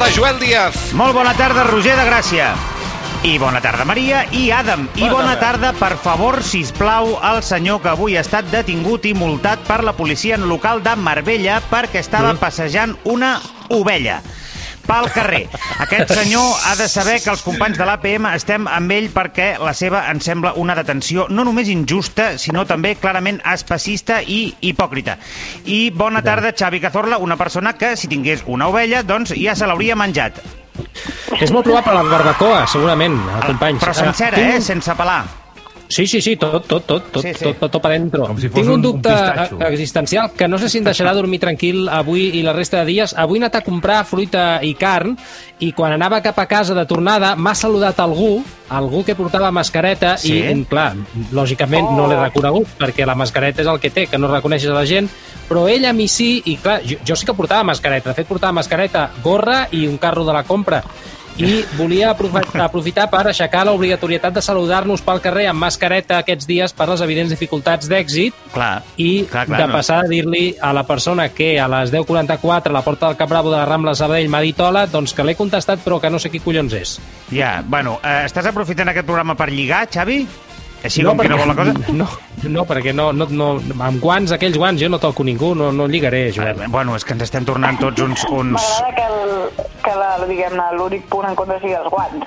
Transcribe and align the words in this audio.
tarda, 0.00 0.16
Joel 0.16 0.38
Díaz. 0.38 0.92
Molt 0.94 1.14
bona 1.14 1.34
tarda, 1.36 1.64
Roger 1.64 1.96
de 1.96 2.04
Gràcia. 2.08 2.54
I 3.22 3.36
bona 3.38 3.60
tarda, 3.60 3.84
Maria 3.84 4.22
i 4.32 4.50
Adam. 4.50 4.86
I 4.96 5.02
bona, 5.02 5.12
bona 5.12 5.34
tarda, 5.38 5.72
per 5.76 5.98
favor, 6.00 6.42
si 6.42 6.64
plau, 6.78 7.18
al 7.20 7.42
senyor 7.42 7.82
que 7.82 7.90
avui 7.92 8.16
ha 8.16 8.22
estat 8.24 8.48
detingut 8.48 9.04
i 9.04 9.12
multat 9.12 9.60
per 9.68 9.82
la 9.84 9.92
policia 9.92 10.38
local 10.40 10.80
de 10.82 10.96
Marbella 10.96 11.60
perquè 11.68 12.00
estava 12.00 12.32
passejant 12.40 12.96
una 13.04 13.40
ovella 13.68 14.22
pel 14.90 15.08
carrer. 15.14 15.44
Aquest 15.84 16.12
senyor 16.18 16.56
ha 16.66 16.74
de 16.78 16.88
saber 16.90 17.18
que 17.22 17.30
els 17.30 17.44
companys 17.46 17.78
de 17.78 17.86
l'APM 17.86 18.26
estem 18.34 18.66
amb 18.70 18.90
ell 18.94 19.08
perquè 19.14 19.52
la 19.62 19.74
seva 19.76 20.02
ens 20.10 20.26
sembla 20.26 20.54
una 20.60 20.74
detenció 20.78 21.28
no 21.30 21.44
només 21.46 21.70
injusta, 21.70 22.32
sinó 22.42 22.66
també 22.66 22.96
clarament 22.98 23.40
espacista 23.54 24.20
i 24.22 24.42
hipòcrita. 24.60 25.18
I 25.70 25.90
bona 25.94 26.24
tarda, 26.26 26.54
Xavi 26.56 26.80
Cazorla, 26.82 27.20
una 27.22 27.38
persona 27.38 27.76
que, 27.78 27.94
si 27.96 28.10
tingués 28.10 28.42
una 28.46 28.68
ovella, 28.72 29.04
doncs 29.06 29.34
ja 29.38 29.54
se 29.54 29.68
l'hauria 29.68 29.96
menjat. 29.98 30.40
És 31.40 31.52
molt 31.52 31.66
probable 31.68 31.94
la 31.94 32.02
barbacoa, 32.08 32.64
segurament, 32.70 33.18
companys. 33.46 33.82
Però 33.84 33.94
sencera, 33.94 34.36
Tinc- 34.38 34.56
eh? 34.56 34.64
Sense 34.64 34.96
pelar. 34.96 35.22
Sí, 35.90 36.06
sí, 36.06 36.20
sí, 36.22 36.36
tot, 36.38 36.68
tot, 36.70 36.84
tot, 36.86 37.08
tot, 37.10 37.22
Sí, 37.24 37.32
sí. 37.34 37.42
tot, 37.48 37.56
tot, 37.58 37.70
tot 37.74 37.82
per 37.82 37.90
dentro. 37.96 38.28
Si 38.38 38.46
Tinc 38.48 38.62
un 38.62 38.68
un- 38.68 38.74
un 38.76 38.82
dubte 38.82 39.10
eh, 39.10 39.48
existencial 39.72 40.30
que 40.38 40.46
no 40.46 40.56
sé 40.56 40.68
si 40.70 40.78
em 40.78 40.84
deixarà 40.86 41.12
dormir 41.12 41.40
tranquil 41.42 41.88
avui 41.90 42.28
i 42.38 42.44
la 42.46 42.52
resta 42.54 42.78
de 42.84 42.92
dies. 42.92 43.12
Avui 43.18 43.40
he 43.40 43.42
anat 43.42 43.56
a 43.58 43.62
comprar 43.66 44.04
fruita 44.06 44.60
i 44.62 44.74
carn 44.78 45.16
i 45.58 45.72
quan 45.74 45.90
anava 45.92 46.22
cap 46.22 46.38
a 46.38 46.46
casa 46.46 46.74
de 46.78 46.86
tornada 46.86 47.34
m'ha 47.34 47.56
saludat 47.58 47.98
algú, 47.98 48.38
algú 48.70 49.02
que 49.04 49.16
portava 49.18 49.50
mascareta 49.50 50.16
Sí? 50.16 50.36
i, 50.38 50.42
em, 50.52 50.64
clar, 50.64 50.94
lògicament 51.32 51.90
no 51.96 52.06
l'he 52.06 52.16
reconegut 52.22 52.68
perquè 52.78 53.04
la 53.04 53.16
mascareta 53.18 53.60
és 53.62 53.66
el 53.68 53.80
que 53.82 53.90
té, 53.90 54.06
que 54.06 54.16
no 54.16 54.30
reconeixes 54.30 54.70
a 54.70 54.74
la 54.78 54.86
gent, 54.86 55.10
però 55.48 55.66
ell 55.68 55.84
a 55.86 55.92
mi 55.92 56.06
sí, 56.06 56.40
i 56.46 56.54
clar, 56.56 56.82
jo, 56.86 56.98
jo 57.04 57.16
sí 57.16 57.26
que 57.26 57.34
portava 57.34 57.64
mascareta, 57.64 58.10
de 58.10 58.14
fet 58.14 58.28
portava 58.30 58.52
mascareta, 58.52 59.10
gorra 59.24 59.66
i 59.72 59.88
un 59.88 59.98
carro 59.98 60.24
de 60.24 60.32
la 60.32 60.44
compra 60.44 60.84
i 61.40 61.64
volia 61.78 62.10
aprofi- 62.12 62.60
aprofitar 62.60 63.08
per 63.10 63.22
aixecar 63.30 63.64
l'obligatorietat 63.66 64.34
de 64.36 64.42
saludar-nos 64.44 65.02
pel 65.02 65.20
carrer 65.24 65.46
amb 65.50 65.60
mascareta 65.64 66.18
aquests 66.20 66.46
dies 66.48 66.72
per 66.76 66.88
les 66.90 67.00
evidents 67.00 67.30
dificultats 67.32 67.88
d'èxit 67.90 68.34
Clar. 68.52 68.82
i 68.96 69.24
clar, 69.30 69.46
clar, 69.46 69.60
de 69.62 69.66
no. 69.66 69.72
passar 69.78 70.00
a 70.04 70.08
dir-li 70.10 70.56
a 70.60 70.72
la 70.76 70.84
persona 70.88 71.28
que 71.30 71.52
a 71.60 71.68
les 71.68 71.92
10.44 71.92 72.70
a 72.70 72.76
la 72.78 72.82
porta 72.86 73.06
del 73.08 73.16
Cap 73.16 73.28
Bravo 73.30 73.50
de 73.50 73.56
la 73.56 73.66
Rambla 73.66 73.94
Sabadell 73.94 74.28
m'ha 74.28 74.40
dit 74.44 74.60
hola, 74.60 74.86
doncs 74.86 75.14
que 75.14 75.24
l'he 75.24 75.34
contestat 75.38 75.80
però 75.84 76.00
que 76.00 76.10
no 76.10 76.18
sé 76.18 76.30
qui 76.30 76.40
collons 76.40 76.72
és. 76.76 76.98
Ja, 77.32 77.62
bueno, 77.66 77.98
eh, 78.04 78.24
estàs 78.26 78.46
aprofitant 78.50 78.88
aquest 78.92 79.06
programa 79.06 79.36
per 79.38 79.50
lligar, 79.50 79.86
Xavi? 79.90 80.26
Així 80.84 81.02
com 81.04 81.18
que 81.20 81.28
no 81.28 81.36
vol 81.36 81.48
la 81.52 81.56
cosa? 81.58 81.74
No, 82.00 82.06
no 82.48 82.64
perquè 82.64 82.94
no, 82.96 83.10
no, 83.12 83.26
no, 83.28 83.48
amb 83.84 84.00
guants, 84.00 84.32
aquells 84.32 84.56
guants, 84.56 84.80
jo 84.80 84.88
no 84.88 84.98
toco 84.98 85.24
ningú, 85.24 85.54
no, 85.54 85.70
no 85.72 85.86
lligaré, 85.86 86.28
Eh, 86.28 86.32
Joel. 86.32 86.62
bueno, 86.68 86.96
és 86.96 87.04
que 87.04 87.12
ens 87.12 87.22
estem 87.28 87.44
tornant 87.44 87.78
tots 87.78 88.00
uns... 88.00 88.24
uns... 88.30 88.56
M'agrada 88.56 88.94
que, 88.96 89.04
el, 89.12 89.68
que 89.84 89.94
la, 89.98 90.70
l'únic 90.72 91.04
punt 91.12 91.28
en 91.28 91.36
contra 91.36 91.58
sigui 91.60 91.74
els 91.76 91.90
guants. 91.92 92.24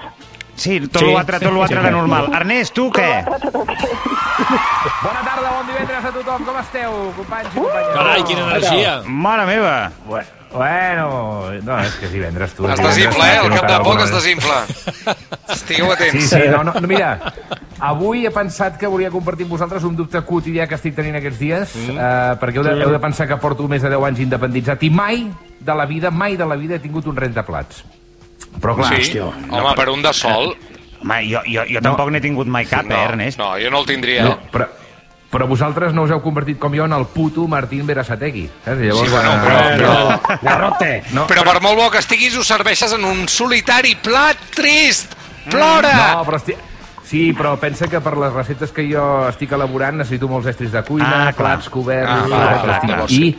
Sí, 0.55 0.79
tot 0.87 1.01
Sí. 1.01 1.11
l'altre 1.13 1.39
tot 1.39 1.53
l'altre 1.53 1.79
Sí. 1.79 1.85
era 1.85 1.91
normal. 1.91 2.29
Ernest, 2.33 2.73
tu 2.73 2.89
què? 2.91 3.23
Bona 5.03 5.21
tarda, 5.25 5.49
bon 5.51 5.67
divendres 5.67 6.05
a 6.05 6.11
tothom. 6.11 6.45
Com 6.45 6.59
esteu, 6.59 7.13
companys 7.17 7.49
i 7.49 7.57
companyes? 7.57 7.95
Carai, 7.95 8.23
quina 8.23 8.41
energia. 8.51 9.01
Mare 9.05 9.45
meva! 9.45 9.91
Bueno, 10.53 11.49
no, 11.63 11.79
és 11.81 11.95
que 11.97 12.05
és 12.05 12.11
divendres, 12.13 12.53
tu. 12.53 12.67
Es 12.69 12.79
desinfla, 12.79 13.33
eh? 13.33 13.37
Al 13.39 13.49
cap 13.55 13.71
de 13.71 13.79
poc 13.87 14.01
es 14.03 14.11
desinfla. 14.13 14.59
Estigueu 15.49 15.87
Sí, 15.87 15.93
atents. 15.93 16.29
sí, 16.29 16.41
no, 16.51 16.63
no, 16.63 16.73
no, 16.77 16.87
mira, 16.87 17.33
avui 17.79 18.27
he 18.27 18.31
pensat 18.31 18.77
que 18.77 18.85
volia 18.85 19.09
compartir 19.09 19.47
amb 19.47 19.55
vosaltres 19.57 19.83
un 19.83 19.95
dubte 19.95 20.21
quotidià 20.21 20.67
que 20.67 20.75
estic 20.75 20.93
tenint 20.95 21.17
aquests 21.17 21.39
dies, 21.39 21.73
mm. 21.75 21.97
uh, 21.97 22.37
perquè 22.37 22.61
heu 22.61 22.67
de, 22.69 22.75
heu 22.85 22.91
de 22.93 22.99
pensar 23.01 23.27
que 23.27 23.37
porto 23.41 23.65
més 23.67 23.81
de 23.81 23.89
10 23.89 24.05
anys 24.11 24.19
independitzat 24.27 24.83
i 24.85 24.91
mai 24.93 25.25
de 25.59 25.73
la 25.73 25.85
vida, 25.89 26.11
mai 26.11 26.37
de 26.37 26.45
la 26.45 26.55
vida 26.55 26.75
he 26.75 26.79
tingut 26.79 27.07
un 27.07 27.15
rentaplats. 27.17 27.83
Però 28.61 28.75
clar, 28.75 28.94
Sí? 29.03 29.19
Home, 29.19 29.73
per 29.75 29.89
un 29.89 30.02
de 30.02 30.13
sol. 30.13 30.55
Home, 31.02 31.17
jo, 31.30 31.42
jo, 31.45 31.64
jo 31.67 31.81
tampoc 31.81 32.09
n'he 32.11 32.21
tingut 32.21 32.48
mai 32.48 32.65
cap, 32.65 32.86
No, 32.86 32.95
eh, 32.95 33.04
Ernest? 33.09 33.37
no, 33.39 33.54
jo 33.59 33.70
no 33.70 33.80
el 33.80 33.86
tindria. 33.86 34.23
no, 34.23 34.37
però, 34.52 34.67
però 35.30 35.48
vosaltres 35.48 35.92
no 35.93 36.04
us 36.04 36.11
heu 36.11 36.21
convertit 36.21 36.59
com 36.59 36.71
jo 36.73 36.86
en 36.86 36.93
el 36.93 37.05
puto 37.08 37.48
Martín 37.48 37.86
Berasategui. 37.86 38.45
Saps? 38.64 38.80
I 38.80 38.86
Llavors, 38.87 39.09
Sí, 39.09 39.15
bueno, 39.15 39.33
eh, 39.33 39.39
però- 39.43 40.21
però- 40.21 40.39
Garrote! 40.42 41.04
no, 41.11 41.27
Però 41.27 41.43
per 41.43 41.61
molt 41.61 41.76
bo 41.77 41.89
que 41.92 41.98
estiguis, 41.99 42.37
ho 42.37 42.43
serveixes 42.43 42.93
en 42.93 43.04
un 43.04 43.27
solitari 43.27 43.95
plat 43.95 44.37
trist. 44.55 45.14
Plora! 45.49 46.14
No, 46.15 46.23
però 46.25 46.37
estic... 46.37 46.58
Sí, 47.04 47.33
però 47.33 47.58
pensa 47.60 47.87
que 47.87 47.99
per 48.02 48.15
les 48.17 48.31
receptes 48.31 48.71
que 48.71 48.87
jo 48.89 49.27
estic 49.27 49.52
elaborant 49.52 49.98
necessito 49.99 50.27
molts 50.31 50.48
estris 50.48 50.71
de 50.71 50.81
cuina, 50.87 51.27
Ah, 51.27 51.33
clar. 51.33 51.58
plats, 51.58 51.70
coberts... 51.70 52.10
Ah, 52.10 52.23
i 52.25 52.30
clar, 52.30 52.61
clar, 52.64 52.77
estic- 52.77 52.95
clar, 52.95 53.11
I 53.11 53.37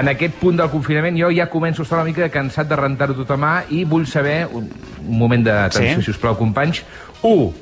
en 0.00 0.08
aquest 0.10 0.34
punt 0.40 0.56
del 0.58 0.70
confinament 0.72 1.16
jo 1.18 1.28
ja 1.34 1.46
començo 1.50 1.82
a 1.82 1.84
estar 1.84 1.98
una 2.00 2.06
mica 2.08 2.28
cansat 2.32 2.68
de 2.70 2.76
rentar-ho 2.76 3.14
tot 3.14 3.30
a 3.30 3.36
mà 3.40 3.52
i 3.70 3.84
vull 3.84 4.06
saber, 4.06 4.46
un, 4.52 4.68
un 5.06 5.18
moment 5.18 5.44
d'atenció, 5.44 5.98
Sí? 6.00 6.08
si 6.08 6.10
us 6.14 6.18
plau, 6.18 6.36
companys, 6.38 6.82
un, 7.22 7.52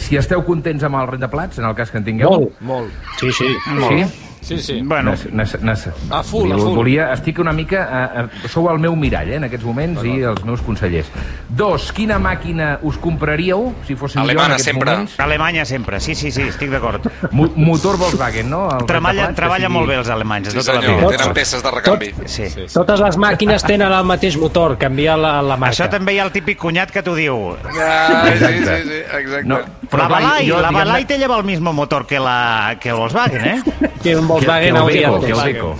si 0.00 0.16
esteu 0.16 0.42
contents 0.46 0.82
amb 0.86 0.96
el 1.00 1.06
rentaplats, 1.10 1.58
en 1.58 1.64
el 1.68 1.74
cas 1.74 1.90
que 1.90 1.98
en 1.98 2.04
tingueu. 2.04 2.30
Molt. 2.30 2.60
Molt. 2.60 2.90
Sí, 3.18 3.32
sí. 3.32 3.48
Sí? 3.88 4.29
Sí, 4.40 4.58
sí. 4.58 4.80
Bueno, 4.82 5.12
Nece- 5.12 5.30
nece- 5.30 5.60
nece- 5.60 5.92
A 6.10 6.22
full, 6.22 6.50
a 6.50 6.56
Volia- 6.56 6.64
full. 6.64 6.74
Volia, 6.76 7.12
estic 7.12 7.38
una 7.38 7.52
mica... 7.52 7.82
Eh, 8.16 8.26
eh, 8.44 8.48
sou 8.48 8.68
el 8.70 8.78
meu 8.80 8.96
mirall, 8.96 9.28
eh, 9.30 9.36
en 9.36 9.44
aquests 9.44 9.64
moments, 9.66 10.02
i 10.04 10.22
els 10.22 10.42
meus 10.44 10.62
consellers. 10.62 11.06
Dos, 11.48 11.92
quina 11.92 12.18
màquina 12.18 12.78
us 12.82 12.96
compraríeu, 12.98 13.74
si 13.86 13.94
fóssiu 13.94 14.20
jo 14.20 14.24
en 14.24 14.30
Alemana, 14.30 14.54
aquests 14.54 14.64
sempre. 14.70 14.90
moments? 14.90 15.18
Alemanya 15.20 15.64
sempre, 15.64 16.00
sí, 16.00 16.14
sí, 16.14 16.30
sí, 16.32 16.42
estic 16.48 16.70
d'acord. 16.70 17.06
Mo 17.32 17.50
motor 17.56 17.98
Volkswagen, 17.98 18.48
no? 18.50 18.68
El 18.78 18.86
Treballa, 18.86 19.28
treballa 19.34 19.66
sigui- 19.68 19.72
molt 19.76 19.88
bé 19.88 19.96
els 20.00 20.08
alemanys, 20.08 20.48
Sí, 20.52 20.58
tota 20.58 20.74
la 20.74 20.80
senyor, 20.80 21.00
vida. 21.00 21.16
tenen 21.18 21.34
peces 21.34 21.62
de 21.62 21.70
recanvi. 21.70 22.14
Sí. 22.26 22.48
Sí, 22.48 22.48
sí. 22.50 22.74
Totes 22.74 23.00
les 23.00 23.18
màquines 23.18 23.62
tenen 23.64 23.92
el 23.92 24.04
mateix 24.04 24.36
motor, 24.38 24.78
canvia 24.78 25.16
la, 25.16 25.42
la 25.42 25.56
marca. 25.56 25.84
Això 25.84 25.90
també 25.90 26.14
hi 26.14 26.18
ha 26.18 26.24
el 26.24 26.32
típic 26.32 26.58
cunyat 26.58 26.90
que 26.90 27.02
t'ho 27.02 27.14
diu. 27.14 27.56
Ah, 27.78 28.24
sí, 28.32 28.38
sí, 28.38 28.64
sí, 28.64 28.98
exacte. 29.18 29.44
No, 29.44 29.58
la 29.58 29.88
clar, 29.90 30.08
Balai, 30.08 30.48
jo, 30.48 30.60
la 30.60 30.70
Balai 30.70 31.04
té 31.04 31.18
lleva 31.18 31.36
el 31.36 31.44
mismo 31.44 31.72
motor 31.72 32.06
que, 32.06 32.18
la, 32.18 32.76
que 32.80 32.88
el 32.90 32.96
Volkswagen, 32.96 33.44
eh? 33.44 33.62
Que 34.02 34.16
un 34.16 34.26
Que, 34.34 34.40
que 34.40 34.46
Volkswagen 34.46 34.68
el 34.68 34.76
hauria 34.76 35.10
Beko, 35.10 35.20
de 35.20 35.26
que 35.26 35.32
el 35.32 35.38
ser. 35.38 35.54
Beko. 35.54 35.76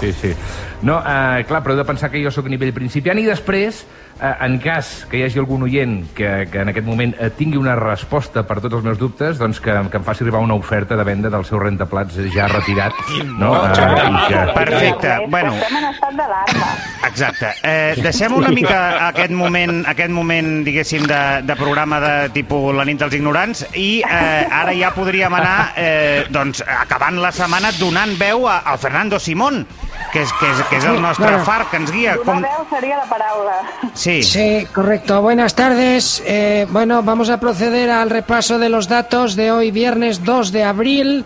Sí, 0.00 0.12
sí. 0.12 0.34
No, 0.82 1.00
eh, 1.02 1.44
clar, 1.48 1.62
però 1.64 1.74
heu 1.74 1.80
de 1.80 1.84
pensar 1.88 2.10
que 2.12 2.20
jo 2.22 2.30
sóc 2.30 2.46
a 2.46 2.52
nivell 2.52 2.70
principiant 2.76 3.18
i 3.18 3.24
després, 3.26 3.80
eh, 4.20 4.28
en 4.46 4.60
cas 4.62 5.06
que 5.10 5.18
hi 5.18 5.24
hagi 5.26 5.40
algun 5.42 5.64
oient 5.66 6.04
que, 6.14 6.28
que 6.52 6.60
en 6.62 6.70
aquest 6.70 6.86
moment 6.86 7.16
eh, 7.18 7.32
tingui 7.34 7.58
una 7.58 7.74
resposta 7.74 8.44
per 8.46 8.60
tots 8.62 8.76
els 8.78 8.84
meus 8.86 8.98
dubtes, 9.00 9.40
doncs 9.42 9.58
que, 9.64 9.74
que 9.90 9.98
em 9.98 10.06
faci 10.06 10.22
arribar 10.22 10.38
una 10.44 10.54
oferta 10.54 10.94
de 10.96 11.02
venda 11.08 11.32
del 11.34 11.42
seu 11.48 11.58
rentaplats 11.58 12.20
ja 12.34 12.46
retirat. 12.52 12.94
No? 13.40 13.50
Eh, 13.58 13.72
i 13.74 14.22
que... 14.30 14.44
Perfecte, 14.54 15.16
bueno, 15.34 15.56
Estem 15.58 15.80
en 15.80 15.88
estat 15.90 16.14
d'alarma. 16.20 16.70
exacte. 17.10 17.50
Eh, 17.66 17.98
deixem 18.06 18.38
una 18.38 18.54
mica 18.54 19.08
aquest 19.08 19.34
moment, 19.34 19.82
aquest 19.90 20.14
moment 20.14 20.62
diguéssim, 20.66 21.08
de, 21.10 21.20
de 21.42 21.58
programa 21.58 21.98
de 22.06 22.14
tipus 22.38 22.70
La 22.78 22.86
nit 22.86 23.02
dels 23.02 23.18
ignorants 23.18 23.64
i 23.74 23.98
eh, 24.06 24.46
ara 24.46 24.74
ja 24.78 24.94
podríem 24.94 25.34
anar 25.34 25.72
eh, 25.74 26.24
doncs, 26.30 26.62
acabant 26.62 27.18
la 27.18 27.34
setmana 27.34 27.74
donant 27.80 28.14
veu 28.20 28.46
a, 28.46 28.60
al 28.62 28.78
Fernando 28.78 29.18
Simón, 29.18 29.64
que 30.12 30.22
és, 30.22 30.32
que 30.40 30.46
és, 30.50 30.62
que 30.70 30.76
és 30.78 30.84
el 30.84 31.00
nostre 31.02 31.26
bueno. 31.26 31.44
far 31.44 31.66
que 31.70 31.76
ens 31.76 31.90
guia. 31.92 32.16
Com... 32.24 32.40
veu 32.42 32.64
seria 32.70 32.96
la 32.98 33.04
paraula. 33.10 33.56
Sí. 33.94 34.22
Sí, 34.22 34.66
correcto. 34.72 35.20
Buenas 35.22 35.54
tardes. 35.54 36.22
Eh, 36.26 36.66
bueno, 36.70 37.02
vamos 37.02 37.28
a 37.30 37.38
proceder 37.38 37.90
al 37.90 38.10
repaso 38.10 38.58
de 38.58 38.68
los 38.68 38.88
datos 38.88 39.36
de 39.36 39.50
hoy, 39.52 39.70
viernes 39.70 40.24
2 40.24 40.52
de 40.52 40.64
abril. 40.64 41.24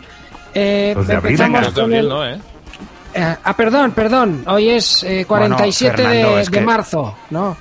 Eh, 0.55 0.93
2 0.97 1.06
de 1.06 1.15
abril, 1.16 1.31
empezamos 1.32 1.61
venga. 1.61 1.66
Dos 1.66 1.75
de 1.75 1.81
con 1.81 1.84
abril, 1.93 1.99
el- 2.00 2.09
no, 2.09 2.27
eh? 2.27 2.41
eh, 3.15 3.37
ah, 3.44 3.56
perdón, 3.56 3.93
perdón. 3.93 4.44
Hoy 4.47 4.71
es 4.71 5.03
eh, 5.05 5.25
47 5.27 5.94
Bueno, 5.94 6.09
Fernando, 6.11 6.37
de, 6.37 6.43
es 6.43 6.50
de 6.50 6.59
que- 6.59 6.65
marzo, 6.65 7.16
¿no? 7.31 7.56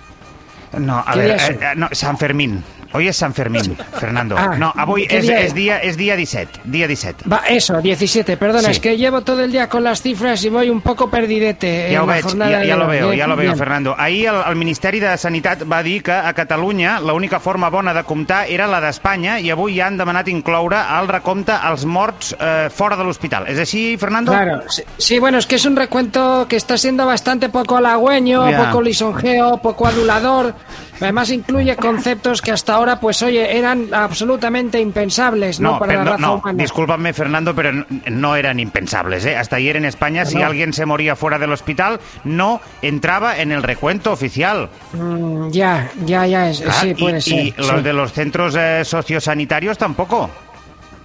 No, 0.77 0.99
a 1.05 1.11
¿Qué 1.13 1.19
veure, 1.19 1.33
día 1.35 1.47
eh, 1.47 1.59
eh, 1.61 1.73
no, 1.75 1.87
Sant 1.91 2.17
Fermín. 2.17 2.63
Hoy 2.93 3.07
és 3.07 3.15
Sant 3.15 3.33
Fermín, 3.33 3.77
Fernando. 3.99 4.35
Ah, 4.37 4.55
no, 4.57 4.73
avui 4.75 5.07
¿qué 5.07 5.19
és, 5.19 5.25
día 5.27 5.39
és, 5.39 5.45
es? 5.47 5.53
dia, 5.55 5.77
és 5.79 5.95
dia 5.97 6.15
17. 6.17 6.61
Dia 6.65 6.87
17. 6.87 7.23
Va, 7.29 7.41
eso, 7.47 7.79
17. 7.81 8.35
Perdona, 8.37 8.65
Sí. 8.65 8.71
es 8.71 8.79
que 8.79 8.97
llevo 8.97 9.21
todo 9.21 9.43
el 9.43 9.51
día 9.51 9.69
con 9.69 9.83
las 9.83 10.01
cifras 10.01 10.43
y 10.43 10.49
voy 10.49 10.69
un 10.69 10.81
poco 10.81 11.09
perdidete. 11.09 11.89
Ja 11.93 12.03
ho 12.03 12.05
veig, 12.05 12.25
ja, 12.25 12.65
ja 12.65 12.75
lo 12.75 12.87
hoy. 12.87 12.97
veo, 12.97 13.13
ja 13.17 13.27
lo 13.27 13.35
veo. 13.35 13.55
Fernando. 13.55 13.95
Ahir 13.97 14.27
el, 14.27 14.41
el 14.49 14.55
Ministeri 14.55 14.99
de 14.99 15.17
Sanitat 15.17 15.63
va 15.71 15.81
dir 15.83 16.03
que 16.03 16.11
a 16.11 16.33
Catalunya 16.33 16.99
l'única 16.99 17.39
forma 17.39 17.69
bona 17.69 17.93
de 17.93 18.03
comptar 18.03 18.49
era 18.49 18.67
la 18.67 18.81
d'Espanya 18.81 19.39
i 19.39 19.49
avui 19.51 19.77
ja 19.77 19.87
han 19.87 19.97
demanat 19.97 20.27
incloure 20.27 20.75
al 20.77 21.07
recompte 21.07 21.53
els 21.69 21.85
morts 21.85 22.35
eh, 22.39 22.67
fora 22.69 22.97
de 22.97 23.03
l'hospital. 23.03 23.47
És 23.47 23.59
així, 23.59 23.95
Fernando? 23.97 24.31
Claro, 24.33 24.63
sí, 24.69 24.83
sí, 24.97 25.19
bueno, 25.19 25.37
es 25.37 25.45
que 25.47 25.55
es 25.55 25.65
un 25.65 25.75
recuento 25.75 26.45
que 26.49 26.55
está 26.57 26.77
siendo 26.77 27.05
bastante 27.05 27.49
poco 27.49 27.77
halagüeño, 27.77 28.49
Ya. 28.49 28.65
poco 28.65 28.81
lisonjeo, 28.81 29.57
poco 29.61 29.87
adulador. 29.87 30.53
Además 31.01 31.29
incluye 31.31 31.75
conceptos 31.75 32.41
que 32.41 32.51
hasta 32.51 32.75
ahora, 32.75 32.99
pues 32.99 33.21
oye, 33.23 33.57
eran 33.57 33.93
absolutamente 33.93 34.79
impensables, 34.79 35.59
¿no? 35.59 35.73
No, 35.73 35.79
Para 35.79 35.91
pero 35.93 36.03
la 36.03 36.11
raza 36.11 36.21
no, 36.27 36.33
humana. 36.35 36.61
discúlpame, 36.63 37.13
Fernando, 37.13 37.55
pero 37.55 37.85
no, 38.09 38.35
eran 38.35 38.59
impensables. 38.59 39.25
¿eh? 39.25 39.35
Hasta 39.35 39.55
ayer 39.57 39.75
en 39.77 39.85
España, 39.85 40.25
si 40.25 40.37
No. 40.37 40.45
alguien 40.45 40.73
se 40.73 40.85
moría 40.85 41.15
fuera 41.15 41.39
del 41.39 41.51
hospital, 41.51 41.99
no 42.23 42.61
entraba 42.81 43.37
en 43.39 43.51
el 43.51 43.63
recuento 43.63 44.11
oficial. 44.11 44.69
Mm, 44.93 45.49
ya, 45.49 45.89
ya, 46.05 46.25
ya, 46.27 46.49
es- 46.49 46.63
Ah, 46.67 46.71
sí, 46.81 46.89
y- 46.89 46.93
puede 46.95 47.21
ser. 47.21 47.33
y, 47.33 47.51
sí. 47.51 47.53
los 47.57 47.83
de 47.83 47.93
los 47.93 48.13
centros 48.13 48.55
eh, 48.57 48.83
sociosanitarios 48.85 49.77
tampoco. 49.77 50.29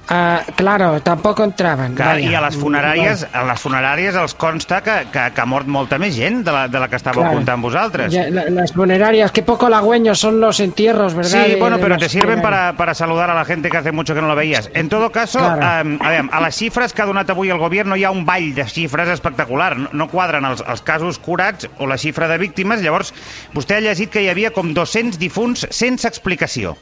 Ah, 0.09 0.43
claro, 0.55 1.01
tampoco 1.03 1.43
entraban. 1.43 1.95
Que, 1.97 2.03
vaya. 2.03 2.31
I 2.31 2.35
a 2.37 2.41
les 2.45 2.55
funeràries, 2.57 3.25
a 3.33 3.43
les 3.49 3.59
funeràries 3.61 4.15
els 4.15 4.35
consta 4.39 4.81
que, 4.81 4.95
que, 5.11 5.25
que 5.35 5.41
ha 5.43 5.47
mort 5.51 5.67
molta 5.67 5.99
més 5.99 6.15
gent 6.15 6.45
de 6.47 6.53
la, 6.55 6.69
de 6.69 6.79
la 6.79 6.87
que 6.89 6.95
estàveu 7.01 7.25
Claro. 7.25 7.37
comptant 7.41 7.61
vosaltres. 7.65 8.13
Ya, 8.15 8.29
la- 8.31 8.45
las 8.51 8.73
funerarias, 8.73 9.33
qué 9.33 9.43
poco 9.43 9.67
halagüeños 9.67 10.21
son 10.21 10.39
los 10.41 10.61
entierros, 10.61 11.15
¿verdad? 11.15 11.45
Sí, 11.45 11.51
De- 11.53 11.57
bueno, 11.57 11.79
pero 11.81 11.99
te 11.99 12.09
sirven 12.09 12.41
para, 12.41 12.75
para 12.75 12.95
saludar 12.95 13.31
a 13.31 13.35
la 13.35 13.45
gente 13.45 13.69
que 13.69 13.79
hace 13.79 13.91
mucho 13.91 14.15
que 14.15 14.21
no 14.23 14.29
la 14.29 14.35
veías. 14.35 14.71
En 14.75 14.89
todo 14.89 15.11
caso, 15.11 15.41
Claro. 15.41 15.61
eh, 15.91 15.99
a, 16.01 16.09
veure, 16.11 16.29
a 16.31 16.41
les 16.41 16.55
xifres 16.55 16.93
que 16.93 17.03
ha 17.03 17.07
donat 17.07 17.29
avui 17.31 17.51
el 17.51 17.59
govern 17.59 17.97
hi 17.97 18.05
ha 18.05 18.11
un 18.15 18.25
ball 18.25 18.55
de 18.55 18.65
xifres 18.69 19.09
espectacular. 19.09 19.77
No, 19.77 19.89
no 19.93 20.07
quadren 20.09 20.45
els, 20.45 20.63
els 20.67 20.83
casos 20.83 21.19
curats 21.19 21.69
o 21.79 21.87
la 21.87 21.99
xifra 21.99 22.29
de 22.29 22.39
víctimes. 22.39 22.81
Llavors, 22.81 23.13
vostè 23.55 23.77
ha 23.79 23.81
llegit 23.81 24.11
que 24.11 24.23
hi 24.23 24.29
havia 24.31 24.53
com 24.53 24.71
200 24.73 25.19
difunts 25.19 25.67
sense 25.71 26.07
explicació. 26.07 26.77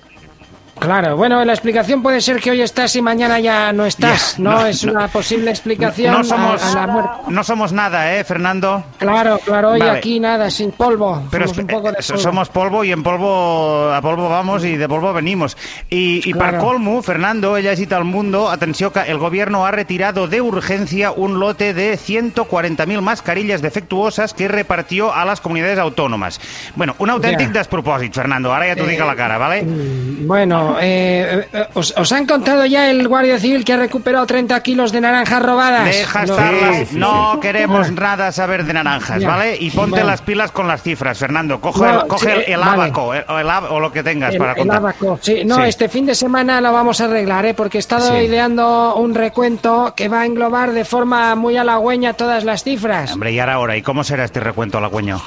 Claro, 0.78 1.16
bueno, 1.16 1.42
la 1.44 1.52
explicación 1.52 2.02
puede 2.02 2.20
ser 2.20 2.40
que 2.40 2.50
hoy 2.50 2.60
estás 2.60 2.94
y 2.96 3.00
mañana 3.00 3.38
ya 3.40 3.72
no 3.72 3.86
estás. 3.86 4.38
No, 4.38 4.50
no, 4.50 4.66
es 4.66 4.84
no. 4.84 4.92
una 4.92 5.08
posible 5.08 5.50
explicación 5.50 6.12
No 6.12 6.24
somos, 6.24 6.62
a, 6.62 6.74
la 6.74 6.86
muerte. 6.86 7.10
no 7.28 7.44
somos 7.44 7.72
nada, 7.72 8.14
¿eh, 8.16 8.24
Fernando? 8.24 8.84
Claro, 8.98 9.38
claro, 9.44 9.70
hoy 9.70 9.78
Vale. 9.80 9.98
aquí 9.98 10.18
nada, 10.20 10.50
sin 10.50 10.72
polvo. 10.72 11.22
Pero 11.30 11.46
Somos 11.46 11.58
un 11.58 11.66
poco 11.68 11.92
de 11.92 11.98
eh, 12.00 12.04
polvo. 12.06 12.20
somos 12.20 12.48
polvo 12.48 12.84
y 12.84 12.92
en 12.92 13.02
polvo 13.02 13.90
a 13.92 14.00
polvo 14.02 14.28
vamos 14.28 14.64
y 14.64 14.76
de 14.76 14.88
polvo 14.88 15.12
venimos. 15.12 15.56
Y, 15.88 16.28
y 16.28 16.32
Claro. 16.32 16.38
para 16.38 16.58
colmo, 16.58 17.02
Fernando, 17.02 17.56
ella 17.56 17.74
cita 17.76 17.96
al 17.96 18.04
mundo, 18.04 18.50
atención, 18.50 18.90
que 18.90 19.00
el 19.02 19.18
gobierno 19.18 19.64
ha 19.64 19.70
retirado 19.70 20.26
de 20.28 20.40
urgencia 20.40 21.12
un 21.12 21.38
lote 21.38 21.72
de 21.72 21.94
140.000 21.96 23.00
mascarillas 23.00 23.62
defectuosas 23.62 24.34
que 24.34 24.48
repartió 24.48 25.14
a 25.14 25.24
las 25.24 25.40
comunidades 25.40 25.78
autónomas. 25.78 26.40
Bueno, 26.74 26.94
un 26.98 27.10
auténtic 27.10 27.46
Ya. 27.48 27.52
despropòsit, 27.60 28.12
Fernando. 28.12 28.52
Ahora 28.52 28.66
ya 28.66 28.76
t'ho 28.76 28.86
dic 28.86 29.00
a 29.00 29.06
la 29.06 29.14
cara, 29.16 29.38
¿vale? 29.38 29.62
Bueno, 29.64 30.63
eh, 30.80 31.48
eh, 31.52 31.66
os, 31.74 31.94
os 31.96 32.12
han 32.12 32.26
contado 32.26 32.64
ya 32.66 32.90
el 32.90 33.06
guardia 33.08 33.38
civil 33.38 33.64
que 33.64 33.72
ha 33.72 33.76
recuperado 33.76 34.26
30 34.26 34.60
kilos 34.62 34.92
de 34.92 35.00
naranjas 35.00 35.42
robadas? 35.42 35.84
Deja 35.86 36.24
No. 36.26 36.32
estar 36.34 36.52
las- 36.52 36.76
Sí, 36.76 36.86
sí, 36.86 36.96
No 36.98 37.38
queremos 37.40 37.90
nada 37.92 38.32
saber 38.32 38.64
de 38.64 38.72
naranjas, 38.74 39.20
Ya. 39.20 39.28
¿vale? 39.28 39.56
Y 39.58 39.70
ponte 39.70 39.90
Bueno. 39.90 40.06
las 40.06 40.22
pilas 40.22 40.50
con 40.50 40.66
las 40.68 40.82
cifras, 40.82 41.18
Fernando. 41.18 41.60
Coge, 41.60 41.80
No, 41.84 42.00
el, 42.02 42.06
coge 42.08 42.26
sí, 42.26 42.42
el, 42.46 42.52
el 42.54 42.60
vale. 42.60 42.72
abaco 42.82 43.14
el- 43.14 43.24
o, 43.28 43.38
el 43.38 43.82
lo 43.82 43.92
que 43.92 44.02
tengas 44.02 44.32
El, 44.32 44.38
para 44.38 44.52
el 44.52 44.58
contar. 44.58 44.76
abaco. 44.78 45.18
Sí, 45.22 45.44
no, 45.44 45.56
Sí. 45.56 45.62
este 45.66 45.88
fin 45.88 46.06
de 46.06 46.14
semana 46.14 46.60
lo 46.60 46.72
vamos 46.72 47.00
a 47.00 47.04
arreglar, 47.04 47.44
¿eh? 47.46 47.54
porque 47.54 47.78
he 47.78 47.80
estado 47.80 48.08
Sí. 48.16 48.24
ideando 48.24 48.94
un 48.96 49.14
recuento 49.14 49.94
que 49.96 50.08
va 50.08 50.22
a 50.22 50.26
englobar 50.26 50.72
de 50.72 50.84
forma 50.84 51.34
muy 51.34 51.56
halagüeña 51.56 52.14
todas 52.14 52.44
las 52.44 52.64
cifras. 52.64 53.12
Hombre, 53.12 53.32
y 53.32 53.38
ahora, 53.38 53.54
ahora, 53.54 53.76
¿y 53.76 53.82
cómo 53.82 54.04
será 54.04 54.24
este 54.24 54.40
recuento 54.40 54.78
halagüeño? 54.78 55.20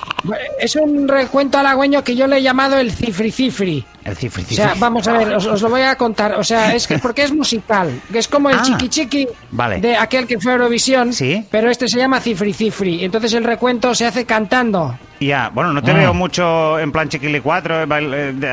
Es 0.59 0.75
un 0.75 1.07
recuento 1.07 1.57
halagüeño 1.57 2.03
que 2.03 2.15
yo 2.15 2.27
le 2.27 2.37
he 2.37 2.41
llamado 2.41 2.77
el 2.77 2.91
cifri 2.91 3.31
cifri. 3.31 3.85
El 4.03 4.15
cifri, 4.15 4.43
O 4.43 4.53
sea, 4.55 4.73
vamos 4.77 5.05
a 5.07 5.13
ver, 5.17 5.26
os, 5.35 5.45
os 5.45 5.61
lo 5.61 5.69
voy 5.69 5.81
a 5.81 5.95
contar. 5.95 6.35
O 6.35 6.43
sea, 6.43 6.73
es 6.75 6.87
que 6.87 6.99
porque 6.99 7.23
es 7.23 7.33
musical, 7.33 8.01
que 8.11 8.19
es 8.19 8.27
como 8.27 8.49
el 8.49 8.57
Ah, 8.59 8.61
chiqui 8.63 8.89
chiqui 8.89 9.27
vale. 9.51 9.79
de 9.79 9.95
aquel 9.97 10.27
que 10.27 10.39
fue 10.39 10.53
Eurovisión, 10.53 11.13
Sí. 11.13 11.45
pero 11.51 11.69
este 11.69 11.87
se 11.87 11.97
llama 11.97 12.19
cifri 12.19 12.53
cifri. 12.53 13.03
Entonces 13.03 13.33
el 13.33 13.43
recuento 13.43 13.93
se 13.95 14.05
hace 14.05 14.25
cantando. 14.25 14.97
Ya, 15.19 15.49
bueno, 15.51 15.73
no 15.73 15.81
te 15.81 15.91
Ah. 15.91 15.95
veo 15.95 16.13
mucho 16.13 16.77
en 16.77 16.91
plan 16.91 17.09
chiquili 17.09 17.39
4 17.41 17.85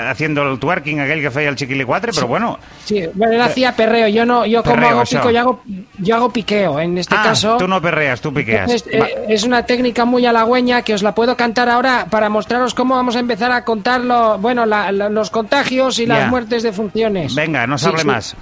haciendo 0.08 0.50
el 0.50 0.58
twerking 0.58 0.98
aquel 1.00 1.20
que 1.20 1.30
feia 1.30 1.50
el 1.50 1.56
chiquili 1.56 1.84
4, 1.84 2.12
pero 2.14 2.26
bueno. 2.26 2.58
Sí, 2.84 3.02
bueno, 3.12 3.34
él 3.34 3.40
hacía 3.42 3.76
perreo. 3.76 4.08
Yo 4.08 4.24
no, 4.24 4.46
yo 4.46 4.62
como 4.62 4.76
Perreo, 4.76 4.88
hago 4.90 5.02
eso. 5.02 5.18
pico, 5.18 5.30
yo 5.30 5.40
hago, 5.40 5.62
yo 5.98 6.16
hago 6.16 6.32
piqueo. 6.32 6.80
En 6.80 6.96
este 6.96 7.14
ah, 7.18 7.22
caso. 7.22 7.56
tú 7.58 7.68
no 7.68 7.82
perreas, 7.82 8.20
tú 8.22 8.32
piqueas. 8.32 8.70
Entonces, 8.70 9.00
Va- 9.00 9.06
eh, 9.08 9.24
es 9.28 9.44
una 9.44 9.64
técnica 9.66 10.04
muy 10.06 10.24
halagüeña 10.24 10.80
que 10.82 10.94
os 10.94 11.02
la 11.02 11.14
puedo 11.14 11.36
cantar 11.36 11.68
ahora 11.68 12.06
para 12.08 12.28
mostraros 12.30 12.72
cómo 12.72 12.94
vamos 12.96 13.14
a 13.16 13.20
empezar 13.20 13.52
a 13.52 13.62
contar 13.64 14.00
lo- 14.00 14.38
bueno, 14.38 14.64
la- 14.64 14.90
la- 14.90 15.10
los 15.10 15.28
contagios 15.30 15.98
y 15.98 16.06
las 16.06 16.20
Ya. 16.20 16.26
muertes 16.28 16.62
de 16.62 16.72
funciones. 16.72 17.34
Venga, 17.34 17.66
no 17.66 17.76
se 17.76 17.84
Sí, 17.84 17.88
hable 17.90 18.00
sí. 18.00 18.06
más. 18.06 18.36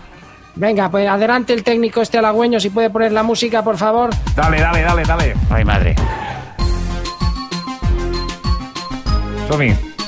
Venga, 0.54 0.88
pues 0.90 1.08
adelante 1.08 1.54
el 1.54 1.64
técnico 1.64 2.02
este 2.02 2.18
halagüeño, 2.18 2.60
si 2.60 2.70
puede 2.70 2.88
poner 2.90 3.10
la 3.10 3.22
música, 3.22 3.64
por 3.64 3.78
favor. 3.78 4.10
Dale, 4.36 4.60
dale, 4.60 4.82
dale, 4.82 5.02
dale. 5.04 5.34
Ay, 5.50 5.64
madre. 5.64 5.96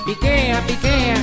Piquea, 0.07 0.59
piquea. 0.67 1.17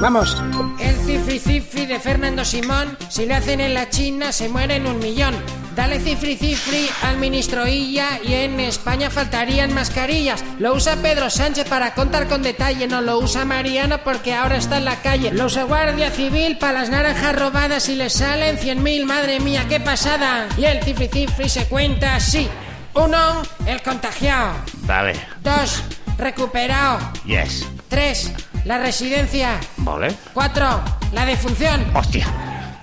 Vamos. 0.00 0.40
El 0.78 0.94
cifri 0.94 1.40
cifri 1.40 1.86
de 1.86 1.98
Fernando 1.98 2.44
Simón, 2.44 2.96
si 3.08 3.26
lo 3.26 3.34
hacen 3.34 3.60
en 3.60 3.74
la 3.74 3.90
China 3.90 4.30
se 4.30 4.48
mueren 4.48 4.86
un 4.86 5.00
millón. 5.00 5.34
Dale 5.74 5.98
cifri 5.98 6.36
cifri 6.36 6.88
al 7.02 7.16
ministro 7.18 7.66
Illa 7.66 8.20
y 8.24 8.34
en 8.34 8.60
España 8.60 9.10
faltarían 9.10 9.74
mascarillas. 9.74 10.44
Lo 10.60 10.72
usa 10.74 10.94
Pedro 11.02 11.28
Sánchez 11.28 11.68
para 11.68 11.92
contar 11.94 12.28
con 12.28 12.42
detalle, 12.42 12.86
no 12.86 13.00
lo 13.00 13.18
usa 13.18 13.44
Mariano 13.44 14.04
porque 14.04 14.34
ahora 14.34 14.56
está 14.56 14.78
en 14.78 14.84
la 14.84 15.02
calle. 15.02 15.32
Lo 15.32 15.46
usa 15.46 15.64
Guardia 15.64 16.12
Civil 16.12 16.58
para 16.58 16.78
las 16.78 16.90
naranjas 16.90 17.36
robadas 17.36 17.88
y 17.88 17.96
le 17.96 18.08
salen 18.08 18.56
100.000, 18.56 19.04
madre 19.04 19.40
mía, 19.40 19.66
qué 19.68 19.80
pasada. 19.80 20.46
Y 20.56 20.66
el 20.66 20.80
cifri 20.84 21.08
cifri 21.08 21.48
se 21.48 21.64
cuenta 21.66 22.14
así. 22.14 22.48
Uno, 22.94 23.42
el 23.66 23.82
contagiado. 23.82 24.54
Vale. 24.82 25.14
Dos, 25.42 25.82
recuperado. 26.18 26.98
Yes. 27.24 27.66
Tres, 27.88 28.32
la 28.64 28.78
residencia. 28.78 29.60
Vale. 29.78 30.14
Cuatro, 30.34 30.82
la 31.12 31.24
defunción. 31.24 31.84
Hostia. 31.94 32.26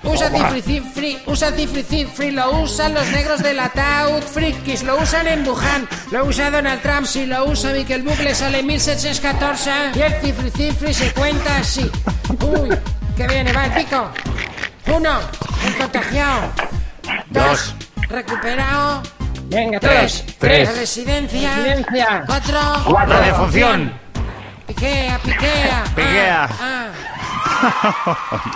Usa 0.03 0.29
cifri 0.29 0.61
cifri, 0.61 1.19
usa 1.25 1.51
cifri 1.51 1.83
cifri, 1.83 2.31
lo 2.31 2.61
usan 2.61 2.93
los 2.93 3.07
negros 3.09 3.43
del 3.43 3.59
ataúd 3.59 4.21
frikis, 4.21 4.83
lo 4.83 4.97
usan 5.01 5.27
en 5.27 5.45
Wuhan, 5.45 5.87
lo 6.11 6.23
usa 6.23 6.49
Donald 6.49 6.81
Trump, 6.81 7.05
si 7.05 7.25
lo 7.25 7.43
usa 7.45 7.73
Miquel 7.73 8.03
Bucle 8.03 8.33
sale 8.33 8.63
1714 8.63 9.71
y 9.95 10.01
el 10.01 10.13
cifri 10.21 10.51
cifri 10.51 10.93
se 10.93 11.11
cuenta 11.13 11.57
así. 11.57 11.91
Uy, 12.41 12.69
que 13.17 13.27
viene, 13.27 13.51
va 13.51 13.65
el 13.65 13.73
pico. 13.73 14.09
Uno, 14.95 15.19
el 15.65 15.75
contagiado. 15.75 16.53
Dos, 17.29 17.75
recuperado. 18.07 19.01
Venga, 19.49 19.79
tres, 19.79 20.25
tres. 20.37 20.67
la 20.67 20.75
residencia. 20.75 22.23
Cuatro, 22.25 22.59
La 23.07 23.21
defunción. 23.21 23.93
Piquea, 24.67 25.17
piquea. 25.23 25.83
Piquea. 25.95 26.49
Ah, 26.59 26.87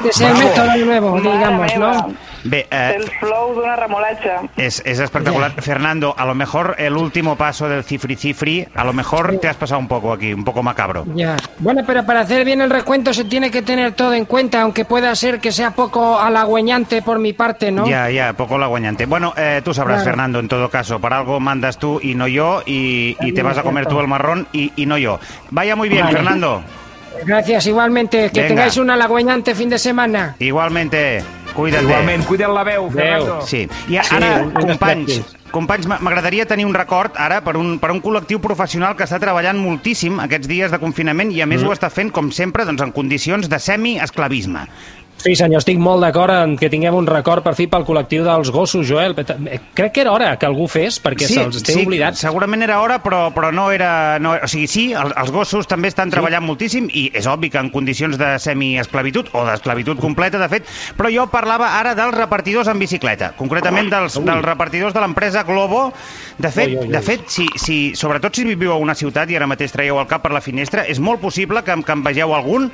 Es 0.07 0.21
el 0.21 0.33
método 0.37 0.77
nuevo, 0.85 1.19
digamos, 1.21 1.75
¿no? 1.77 2.13
Ve, 2.43 2.67
eh, 2.71 2.95
El 2.97 3.03
flow 3.19 3.53
d'una 3.53 3.75
remolatxa. 3.75 4.41
es, 4.57 4.81
es 4.85 4.99
espectacular. 4.99 5.51
Fernando, 5.61 6.15
a 6.17 6.25
lo 6.25 6.33
mejor 6.33 6.75
el 6.79 6.97
último 6.97 7.35
paso 7.35 7.69
del 7.69 7.83
cifri 7.83 8.15
cifri, 8.15 8.67
a 8.75 8.83
lo 8.83 8.93
mejor 8.93 9.37
te 9.37 9.47
has 9.47 9.55
pasado 9.55 9.79
un 9.79 9.87
poco 9.87 10.11
aquí, 10.11 10.33
un 10.33 10.43
poco 10.43 10.63
macabro. 10.63 11.05
Ya. 11.13 11.35
Bueno, 11.59 11.83
pero 11.85 12.03
para 12.03 12.21
hacer 12.21 12.43
bien 12.43 12.61
el 12.61 12.69
recuento 12.71 13.13
se 13.13 13.25
tiene 13.25 13.51
que 13.51 13.61
tener 13.61 13.91
todo 13.93 14.13
en 14.15 14.25
cuenta, 14.25 14.61
aunque 14.61 14.85
pueda 14.85 15.13
ser 15.15 15.39
que 15.39 15.51
sea 15.51 15.71
poco 15.71 16.19
halagüeñante 16.19 17.03
por 17.03 17.19
mi 17.19 17.33
parte, 17.33 17.71
¿no? 17.71 17.87
Ya, 17.87 18.09
ya, 18.09 18.33
poco 18.33 18.57
la 18.57 18.65
guañante. 18.67 19.05
Bueno, 19.05 19.33
eh, 19.37 19.61
tú 19.63 19.73
sabrás, 19.73 19.97
Claro. 20.01 20.11
Fernando, 20.11 20.39
en 20.39 20.47
todo 20.47 20.69
caso. 20.69 20.99
Para 20.99 21.19
algo 21.19 21.39
mandas 21.39 21.77
tú 21.77 21.99
y 22.01 22.15
no 22.15 22.27
yo, 22.27 22.63
y, 22.65 23.15
y 23.21 23.33
te 23.33 23.43
vas 23.43 23.57
a 23.57 23.63
comer 23.63 23.85
tú 23.85 23.99
el 23.99 24.07
marrón 24.07 24.47
y, 24.51 24.71
y 24.75 24.85
no 24.87 24.97
yo. 24.97 25.19
Vaya 25.51 25.75
muy 25.75 25.89
bien, 25.89 26.05
Vale. 26.05 26.17
Fernando. 26.17 26.63
Gracias, 27.25 27.65
igualmente. 27.67 28.29
Que 28.31 28.41
Venga. 28.41 28.47
tengáis 28.47 28.77
un 28.77 28.89
halagüeñante 28.89 29.53
fin 29.55 29.69
de 29.69 29.77
semana. 29.77 30.35
Igualmente, 30.39 31.23
cuídate. 31.53 31.83
Igualment, 31.83 32.25
cuida't 32.25 32.53
la 32.53 32.63
veu, 32.63 32.89
Fernando. 32.89 33.41
Sí. 33.45 33.67
I 33.89 33.99
Sí, 34.03 34.15
ara, 34.15 34.41
un 34.43 34.51
companys, 34.51 35.21
companys, 35.51 35.85
m'a- 35.87 35.99
m'agradaria 35.99 36.45
tenir 36.45 36.65
un 36.65 36.73
record 36.73 37.11
ara 37.17 37.41
per 37.43 37.57
un, 37.57 37.77
per 37.79 37.91
un 37.91 38.01
col·lectiu 38.01 38.39
professional 38.39 38.95
que 38.95 39.03
està 39.03 39.19
treballant 39.19 39.59
moltíssim 39.59 40.19
aquests 40.23 40.47
dies 40.47 40.71
de 40.71 40.79
confinament 40.79 41.31
i 41.31 41.41
a 41.41 41.45
més 41.45 41.61
ho 41.63 41.71
està 41.73 41.89
fent, 41.91 42.11
com 42.11 42.31
sempre, 42.31 42.65
doncs, 42.65 42.81
en 42.81 42.91
condicions 42.91 43.49
de 43.49 43.59
semi-esclavisme. 43.59 44.65
Sí, 45.21 45.35
senyor, 45.37 45.61
estic 45.61 45.77
molt 45.77 46.01
d'acord 46.01 46.33
en 46.33 46.55
que 46.57 46.65
tinguem 46.73 46.95
un 46.97 47.05
record 47.05 47.43
per 47.45 47.51
fi 47.53 47.67
pel 47.69 47.83
col·lectiu 47.85 48.23
dels 48.25 48.49
gossos, 48.49 48.87
Joel. 48.89 49.13
Crec 49.13 49.91
que 49.93 50.01
era 50.01 50.15
hora 50.15 50.31
que 50.41 50.47
algú 50.47 50.65
fes, 50.71 50.97
perquè 51.03 51.27
se'ls 51.29 51.61
té 51.61 51.75
oblidat. 51.77 52.17
segurament 52.17 52.65
era 52.65 52.79
hora, 52.81 52.97
però, 53.03 53.27
però 53.35 53.51
no 53.53 53.67
era... 53.71 54.17
No, 54.17 54.31
o 54.33 54.49
sigui, 54.49 54.65
sí, 54.71 54.85
el, 54.97 55.13
els 55.21 55.29
gossos 55.31 55.69
també 55.69 55.91
estan 55.91 56.09
treballant 56.09 56.41
moltíssim 56.47 56.87
i 56.89 57.03
és 57.13 57.27
obvi 57.29 57.51
que 57.53 57.61
en 57.61 57.69
condicions 57.69 58.17
de 58.17 58.31
semi-esclavitud 58.41 59.29
o 59.37 59.43
d'esclavitud 59.45 60.01
completa, 60.01 60.41
de 60.41 60.49
fet, 60.49 60.73
però 60.97 61.13
jo 61.13 61.27
parlava 61.29 61.75
ara 61.77 61.93
dels 61.93 62.17
repartidors 62.17 62.71
en 62.73 62.81
bicicleta, 62.81 63.35
concretament 63.37 63.93
dels, 63.93 64.17
dels 64.25 64.45
repartidors 64.47 64.97
de 64.97 65.05
l'empresa 65.05 65.45
Globo. 65.45 65.91
De 66.41 66.49
fet, 66.49 66.71
Ui, 66.73 66.79
ui, 66.79 66.87
ui. 66.87 66.95
de 66.95 67.03
fet 67.05 67.29
si, 67.29 67.45
si, 67.61 67.77
sobretot 67.93 68.33
si 68.33 68.47
viviu 68.47 68.73
a 68.73 68.79
una 68.81 68.97
ciutat 68.97 69.29
i 69.29 69.37
ara 69.37 69.45
mateix 69.45 69.75
traieu 69.75 70.01
el 70.01 70.09
cap 70.09 70.25
per 70.25 70.33
la 70.33 70.41
finestra, 70.41 70.87
és 70.89 70.97
molt 70.97 71.21
possible 71.21 71.61
que, 71.61 71.77
que 71.85 71.93
en 71.93 72.01
vegeu 72.09 72.33
algun 72.33 72.71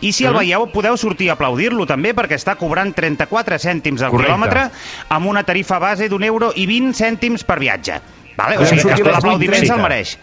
i 0.00 0.14
si 0.16 0.24
el 0.24 0.32
veieu 0.38 0.64
podeu 0.72 0.96
sortir 0.96 1.28
a 1.28 1.36
aplaudir-lo 1.36 1.89
també 1.90 2.14
perquè 2.16 2.38
està 2.38 2.54
cobrant 2.60 2.94
34 2.94 3.58
cèntims 3.58 4.02
al 4.06 4.14
Correcte. 4.14 4.30
quilòmetre 4.30 4.64
amb 5.10 5.26
una 5.34 5.42
tarifa 5.44 5.78
base 5.82 6.08
d'un 6.08 6.22
euro 6.24 6.52
i 6.54 6.66
20 6.70 6.94
cèntims 6.94 7.44
per 7.44 7.58
viatge. 7.58 8.00
Vale? 8.38 8.58
O 8.62 8.64
sigui, 8.66 8.82
que 8.94 9.02
l'aplaudiment 9.10 9.58
8:30. 9.58 9.66
se'l 9.74 9.82
mereix. 9.82 10.18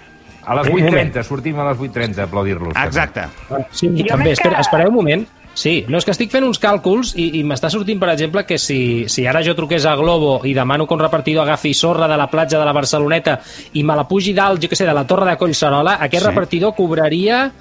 A 0.47 0.55
les 0.55 0.67
Un 0.71 0.79
moment. 0.79 0.93
8.30, 1.11 1.23
sortim 1.27 1.57
a 1.59 1.65
les 1.69 1.77
8.30 1.77 2.19
a 2.21 2.23
aplaudir-los. 2.23 2.73
Exacte. 2.85 3.25
Sí, 3.71 3.87
i 3.91 3.99
Jo 4.03 4.13
també, 4.13 4.29
que- 4.31 4.37
espera, 4.39 4.61
espereu 4.63 4.87
un 4.87 4.95
moment. 4.95 5.27
Sí, 5.57 5.83
no, 5.89 5.97
és 5.97 6.05
que 6.05 6.11
estic 6.13 6.29
fent 6.31 6.45
uns 6.45 6.59
càlculs 6.61 7.15
i, 7.17 7.39
i 7.39 7.43
m'està 7.43 7.69
sortint, 7.73 7.99
per 7.99 8.11
exemple, 8.13 8.45
que 8.45 8.59
si, 8.61 9.09
si 9.09 9.25
ara 9.25 9.41
jo 9.43 9.55
truqués 9.57 9.85
a 9.89 9.95
Globo 9.97 10.39
i 10.45 10.53
demano 10.53 10.85
que 10.87 10.93
un 10.93 10.99
repartidor 11.01 11.43
agafi 11.47 11.73
sorra 11.73 12.07
de 12.07 12.15
la 12.15 12.27
platja 12.29 12.59
de 12.59 12.65
la 12.65 12.71
Barceloneta 12.77 13.39
i 13.73 13.83
me 13.83 13.95
la 13.97 14.07
pugi 14.07 14.33
dalt, 14.37 14.61
jo 14.61 14.69
què 14.69 14.75
sé, 14.77 14.85
de 14.85 14.93
la 14.93 15.03
torre 15.07 15.25
de 15.31 15.35
Collserola, 15.35 15.97
aquest 15.99 16.23
Sí. 16.23 16.29
repartidor 16.29 16.75
cobraria 16.75 17.51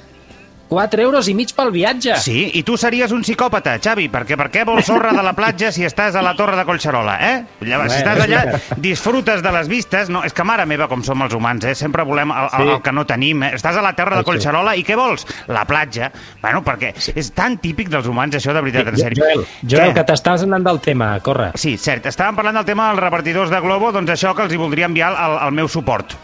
4 0.68 1.02
euros 1.02 1.28
i 1.30 1.34
mig 1.38 1.52
pel 1.54 1.70
viatge. 1.74 2.16
Sí, 2.22 2.50
i 2.58 2.62
tu 2.66 2.76
series 2.80 3.12
un 3.14 3.22
psicòpata, 3.22 3.76
Xavi, 3.82 4.08
perquè 4.12 4.36
per 4.38 4.48
què 4.52 4.64
vols 4.66 4.88
sorra 4.88 5.12
de 5.14 5.22
la 5.22 5.32
platja 5.36 5.70
si 5.74 5.86
estàs 5.86 6.16
a 6.18 6.22
la 6.24 6.34
Torre 6.38 6.56
de 6.58 6.64
Collserola, 6.66 7.16
eh? 7.22 7.36
Llavors, 7.66 7.94
si 7.94 8.00
estàs 8.02 8.22
allà, 8.24 8.42
disfrutes 8.82 9.44
de 9.44 9.52
les 9.54 9.70
vistes... 9.70 10.10
No, 10.12 10.24
és 10.26 10.34
que 10.34 10.46
mare 10.46 10.66
meva, 10.66 10.88
com 10.90 11.04
som 11.06 11.22
els 11.22 11.34
humans, 11.36 11.64
eh? 11.70 11.74
Sempre 11.78 12.04
volem 12.06 12.34
el, 12.34 12.50
el, 12.58 12.72
el 12.76 12.82
que 12.82 12.94
no 12.94 13.06
tenim, 13.06 13.46
eh? 13.46 13.52
Estàs 13.58 13.78
a 13.78 13.84
la 13.84 13.94
Terra 13.98 14.18
de. 14.18 14.26
Collserola 14.26 14.74
i 14.74 14.82
què 14.86 14.98
vols? 14.98 15.26
La 15.52 15.62
platja. 15.68 16.10
Bueno, 16.42 16.64
perquè 16.66 16.92
és 17.14 17.30
tan 17.36 17.60
típic 17.62 17.90
dels 17.92 18.10
humans, 18.10 18.34
això, 18.38 18.54
de 18.56 18.64
veritat, 18.66 18.90
en 18.90 19.00
sèrio. 19.00 19.22
Joel, 19.22 19.46
Joel, 19.62 19.94
que 19.96 20.06
t'estàs 20.08 20.46
anant 20.46 20.66
del 20.66 20.82
tema, 20.82 21.14
corre. 21.22 21.52
Sí, 21.60 21.76
cert. 21.78 22.10
Estàvem 22.10 22.38
parlant 22.38 22.58
del 22.60 22.68
tema 22.68 22.90
dels 22.90 23.04
repartidors 23.06 23.54
de 23.54 23.62
Globo, 23.62 23.92
doncs 23.94 24.16
això 24.16 24.34
que 24.34 24.46
els 24.46 24.54
hi 24.54 24.60
voldria 24.60 24.90
enviar 24.90 25.14
el, 25.14 25.38
el 25.46 25.60
meu 25.62 25.70
suport. 25.70 26.18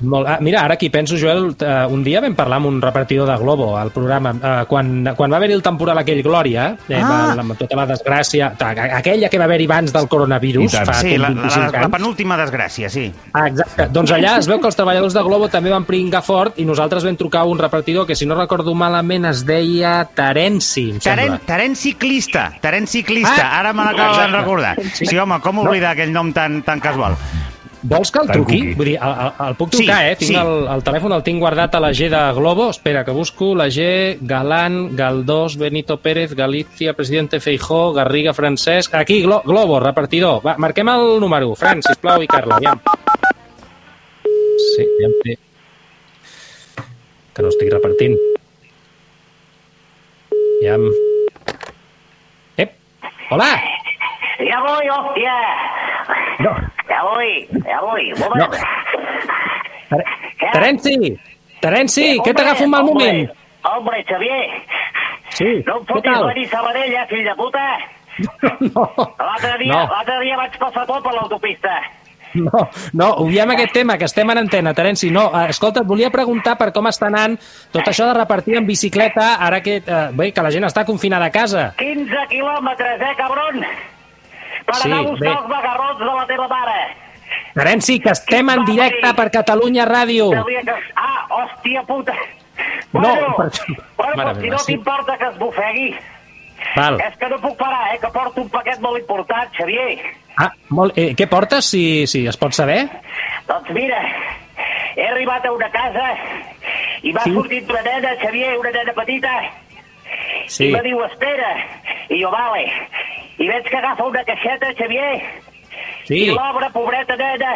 Molt, 0.00 0.26
ah, 0.28 0.38
mira, 0.40 0.62
ara 0.64 0.74
aquí 0.74 0.90
penso, 0.90 1.16
Joel, 1.16 1.54
eh, 1.60 1.86
un 1.88 2.02
dia 2.04 2.20
vam 2.20 2.34
parlar 2.34 2.56
amb 2.60 2.66
un 2.66 2.80
repartidor 2.82 3.28
de 3.28 3.36
Globo 3.38 3.76
al 3.78 3.90
programa, 3.90 4.34
eh, 4.36 4.64
quan, 4.68 5.04
quan 5.16 5.32
va 5.32 5.36
haver-hi 5.38 5.54
el 5.54 5.62
temporal 5.62 5.98
aquell 5.98 6.22
Glòria, 6.22 6.76
eh, 6.88 7.00
Ah. 7.00 7.32
va, 7.34 7.40
amb 7.40 7.56
tota 7.58 7.76
la 7.76 7.86
desgràcia, 7.86 8.52
aquella 8.98 9.28
que 9.28 9.38
va 9.38 9.44
haver-hi 9.44 9.64
abans 9.64 9.92
del 9.92 10.08
coronavirus, 10.08 10.72
fa 10.84 10.94
Sí, 10.94 11.16
la, 11.16 11.30
la, 11.30 11.42
25 11.42 11.80
la 11.80 11.88
penúltima 11.88 12.36
desgràcia, 12.36 12.88
sí. 12.90 13.12
Ah, 13.32 13.46
exacte. 13.48 13.88
Doncs 13.92 14.10
allà 14.12 14.38
es 14.38 14.46
veu 14.48 14.60
que 14.60 14.66
els 14.66 14.76
treballadors 14.76 15.14
de 15.14 15.22
Globo 15.22 15.48
també 15.48 15.70
van 15.70 15.84
pringar 15.84 16.22
fort 16.22 16.58
i 16.58 16.64
nosaltres 16.64 17.04
vam 17.04 17.16
trucar 17.16 17.44
un 17.46 17.58
repartidor 17.58 18.06
que, 18.06 18.14
si 18.16 18.26
no 18.26 18.34
recordo 18.34 18.74
malament, 18.74 19.24
es 19.26 19.44
deia 19.46 20.04
Terenci, 20.14 20.90
em 20.90 20.98
Taren, 21.00 21.24
sembla. 21.24 21.40
Taren 21.46 21.76
Ciclista, 21.76 22.52
Taren 22.60 22.86
Ciclista, 22.86 23.34
Ah, 23.50 23.58
ara 23.60 23.72
me 23.72 23.84
l'acabo 23.84 24.16
de 24.20 24.26
recordar. 24.28 24.76
Sí, 24.94 25.16
home, 25.18 25.40
com 25.40 25.58
oblidar 25.64 25.92
aquell 25.92 26.12
nom 26.12 26.32
tan, 26.32 26.62
tan 26.62 26.80
casual? 26.80 27.16
Vols 27.86 28.10
que 28.10 28.18
el 28.18 28.30
truqui? 28.32 28.58
Vull 28.74 28.88
dir, 28.88 28.94
el, 28.98 29.12
el, 29.22 29.32
el 29.46 29.56
puc 29.58 29.70
Sí, 29.70 29.84
trucar, 29.84 29.98
eh? 30.08 30.16
Tinc 30.18 30.32
sí. 30.32 30.36
el, 30.40 30.64
el 30.74 30.82
telèfon, 30.86 31.12
el 31.14 31.22
tinc 31.26 31.38
guardat 31.42 31.76
a 31.76 31.80
la 31.84 31.92
G 31.94 32.08
de 32.10 32.22
Globo. 32.34 32.68
Espera, 32.72 33.04
que 33.06 33.14
busco 33.14 33.52
la 33.54 33.68
G, 33.70 34.18
Galán, 34.26 34.96
Galdós, 34.96 35.56
Benito 35.60 35.98
Pérez, 36.02 36.34
Galicia, 36.34 36.94
Presidente 36.94 37.38
Feijó, 37.38 37.92
Garriga, 37.92 38.34
Francesc... 38.34 38.94
Aquí, 38.94 39.22
Glo 39.22 39.42
Globo, 39.44 39.78
repartidor. 39.78 40.40
Va, 40.44 40.56
marquem 40.58 40.88
el 40.88 41.20
número. 41.20 41.54
Fran, 41.54 41.82
sisplau, 41.86 42.24
i 42.24 42.26
Carla, 42.26 42.58
aviam. 42.58 42.80
Sí, 44.24 44.82
aviam 44.82 45.18
té... 45.22 45.38
Que 47.36 47.44
no 47.44 47.52
estic 47.52 47.70
repartint. 47.70 48.16
Aviam... 50.58 50.88
Ep! 52.56 52.72
Hola! 53.30 53.52
Ya 54.40 54.58
voy, 54.60 54.88
hostia. 54.90 55.36
No. 56.40 56.50
Ya 56.88 57.02
voy, 57.02 57.45
moment. 58.18 58.52
Ter- 59.88 60.04
Terenci! 60.52 60.96
Terenci, 61.60 62.04
Eh, 62.16 62.18
què 62.24 62.34
t'agafa 62.34 62.64
un 62.64 62.70
mal 62.70 62.82
hombre, 62.82 62.94
moment? 62.94 63.30
Hombre, 63.64 64.04
Xavier, 64.08 64.48
Sí, 65.36 65.62
no 65.66 65.78
em 65.80 65.86
fotis 65.86 66.18
venir 66.26 66.48
Sabadell, 66.48 66.92
eh, 66.94 67.06
fill 67.10 67.24
de 67.24 67.34
puta. 67.34 67.64
No, 68.74 68.84
L'altre 69.18 69.58
dia, 69.58 69.74
no, 69.84 70.20
dia 70.22 70.36
vaig 70.38 70.54
passar 70.58 70.86
tot 70.86 71.02
per 71.04 71.12
l'autopista. 71.12 71.74
no, 72.36 72.62
no, 72.92 73.08
obviem 73.24 73.50
aquest 73.52 73.72
tema, 73.72 73.96
que 73.98 74.04
estem 74.04 74.30
en 74.30 74.38
antena, 74.38 74.72
Terenci. 74.74 75.10
No, 75.10 75.26
eh, 75.34 75.50
escolta, 75.50 75.80
et 75.80 75.86
volia 75.86 76.10
preguntar 76.10 76.56
per 76.56 76.70
com 76.72 76.86
està 76.88 77.06
anant 77.08 77.36
tot 77.72 77.82
això 77.88 78.06
de 78.08 78.14
repartir 78.18 78.56
en 78.56 78.66
bicicleta, 78.66 79.34
ara 79.40 79.60
que, 79.62 79.76
eh, 79.84 80.08
bé, 80.12 80.32
que 80.32 80.42
la 80.42 80.50
gent 80.50 80.64
està 80.64 80.84
confinada 80.84 81.26
a 81.26 81.30
casa. 81.30 81.74
15 81.78 82.26
quilòmetres, 82.30 83.00
eh, 83.00 83.14
cabron? 83.16 83.60
Per 84.66 84.74
Sí, 84.74 84.88
anar 84.90 84.98
a 84.98 85.02
buscar 85.10 85.28
bé. 85.28 85.38
els 85.38 85.48
magarrots 85.48 85.98
de 85.98 86.04
la 86.06 86.26
teva 86.26 86.48
mare. 86.48 86.80
Terenci, 87.54 87.98
que 88.00 88.10
estem 88.10 88.48
en 88.50 88.64
directe 88.64 89.14
per 89.16 89.30
Catalunya 89.30 89.86
Ràdio. 89.86 90.30
Ah, 90.94 91.26
hòstia 91.30 91.82
puta. 91.86 92.12
No, 92.92 93.00
Bueno, 93.00 93.36
per- 93.36 93.76
bueno 93.96 94.16
Mare 94.16 94.40
si 94.40 94.48
no 94.50 94.58
sí. 94.58 94.72
t'importa 94.72 95.16
que 95.18 95.26
es 95.26 95.38
bufegui, 95.38 95.94
Val. 96.76 97.00
és 97.00 97.16
que 97.18 97.28
no 97.28 97.38
puc 97.40 97.56
parar, 97.58 97.94
eh, 97.94 97.98
que 98.00 98.08
porto 98.08 98.40
un 98.40 98.48
paquet 98.48 98.80
molt 98.80 98.98
important, 98.98 99.50
Xavier. 99.56 99.98
Ah, 100.38 100.52
molt, 100.70 100.96
eh, 100.96 101.14
què 101.16 101.26
portes, 101.28 101.64
si, 101.68 102.06
si 102.06 102.26
es 102.26 102.36
pot 102.36 102.52
saber? 102.52 102.88
Doncs 103.46 103.70
mira, 103.70 104.00
he 104.96 105.06
arribat 105.08 105.44
a 105.46 105.52
una 105.52 105.68
casa 105.70 106.14
i 107.02 107.12
m'ha 107.12 107.22
Sí. 107.24 107.32
sortit 107.34 107.68
una 107.70 107.82
nena, 107.82 108.14
Xavier, 108.22 108.58
una 108.58 108.70
nena 108.70 108.92
petita, 108.92 109.32
Sí, 110.46 110.68
i 110.68 110.72
me 110.72 110.80
diu, 110.82 111.02
espera, 111.04 111.56
i 112.08 112.22
jo, 112.22 112.30
vale. 112.30 112.64
I 113.38 113.48
veig 113.48 113.64
que 113.68 113.76
agafa 113.76 114.04
una 114.04 114.24
caixeta, 114.24 114.72
Xavier, 114.78 115.22
sí, 116.06 116.22
i 116.26 116.30
l'obre, 116.30 116.70
pobreta 116.72 117.16
nena, 117.20 117.52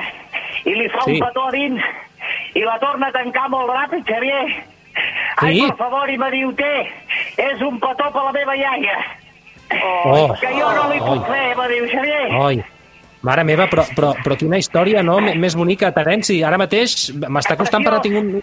i 0.64 0.74
li 0.74 0.88
fa 0.92 1.04
Sí. 1.06 1.12
un 1.16 1.20
petó 1.26 1.46
a 1.48 1.50
dins, 1.54 1.82
i 2.54 2.62
la 2.66 2.78
torna 2.82 3.08
a 3.08 3.12
tancar 3.12 3.48
molt 3.48 3.70
ràpid, 3.70 4.04
Xavier. 4.04 4.44
Ai, 5.40 5.54
Sí. 5.54 5.66
per 5.68 5.76
favor, 5.78 6.10
i 6.10 6.18
me 6.18 6.30
diu, 6.30 6.52
té, 6.58 6.74
és 7.38 7.60
un 7.62 7.78
petó 7.80 8.10
per 8.12 8.24
la 8.26 8.32
meva 8.32 8.56
iaia. 8.56 8.98
Oh, 10.04 10.34
que 10.40 10.48
jo 10.50 10.66
no 10.74 10.88
li 10.92 10.98
oh, 11.00 11.06
puc 11.14 11.26
fer, 11.30 11.56
me 11.56 11.68
diu, 11.70 11.86
Xavier. 11.92 12.34
Oi, 12.34 12.64
mare 13.22 13.44
meva, 13.44 13.68
però, 13.70 13.84
però, 13.94 14.10
però 14.24 14.36
quina 14.36 14.58
història, 14.58 15.02
no?, 15.06 15.18
M- 15.20 15.38
més 15.38 15.54
bonica, 15.56 15.92
Terenci. 15.94 16.42
Ara 16.42 16.58
mateix 16.58 17.12
m'està 17.28 17.56
costant 17.56 17.84
per... 17.86 18.00
Tinc 18.02 18.16
un... 18.18 18.42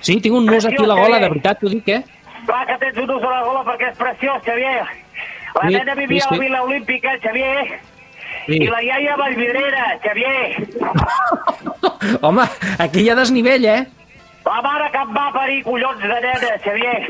Sí, 0.00 0.18
tinc 0.20 0.34
un 0.36 0.44
nus 0.44 0.66
aquí 0.66 0.82
a 0.84 0.86
la 0.90 0.94
gola, 0.98 1.18
de 1.22 1.28
veritat, 1.30 1.60
t'ho 1.60 1.70
dic, 1.72 1.88
eh? 1.88 2.02
Clar 2.46 2.66
que 2.66 2.76
tens 2.82 2.98
un 2.98 3.10
ús 3.14 3.22
a 3.24 3.30
la 3.30 3.42
gola 3.46 3.62
perquè 3.64 3.92
és 3.92 3.96
preciós, 3.98 4.42
Xavier. 4.44 4.82
La 5.56 5.68
Sí, 5.68 5.74
nena 5.74 5.94
vivia 5.94 6.20
sí, 6.20 6.26
a 6.26 6.30
la 6.32 6.36
sí. 6.36 6.40
Vila 6.44 6.62
Olímpica, 6.66 7.14
Xavier. 7.22 7.78
Sí. 8.46 8.60
I 8.62 8.66
la 8.70 8.80
iaia 8.82 9.14
a 9.14 9.16
Vallvidrera, 9.16 9.84
Xavier. 10.02 10.68
Home, 12.22 12.44
aquí 12.78 13.00
hi 13.02 13.10
ha 13.10 13.16
desnivell, 13.18 13.64
eh? 13.66 13.86
La 14.46 14.60
mare 14.62 14.86
que 14.94 15.00
em 15.02 15.10
va 15.16 15.24
parir, 15.34 15.62
collons 15.66 15.98
de 16.02 16.08
nena, 16.08 16.52
Xavier. 16.62 17.00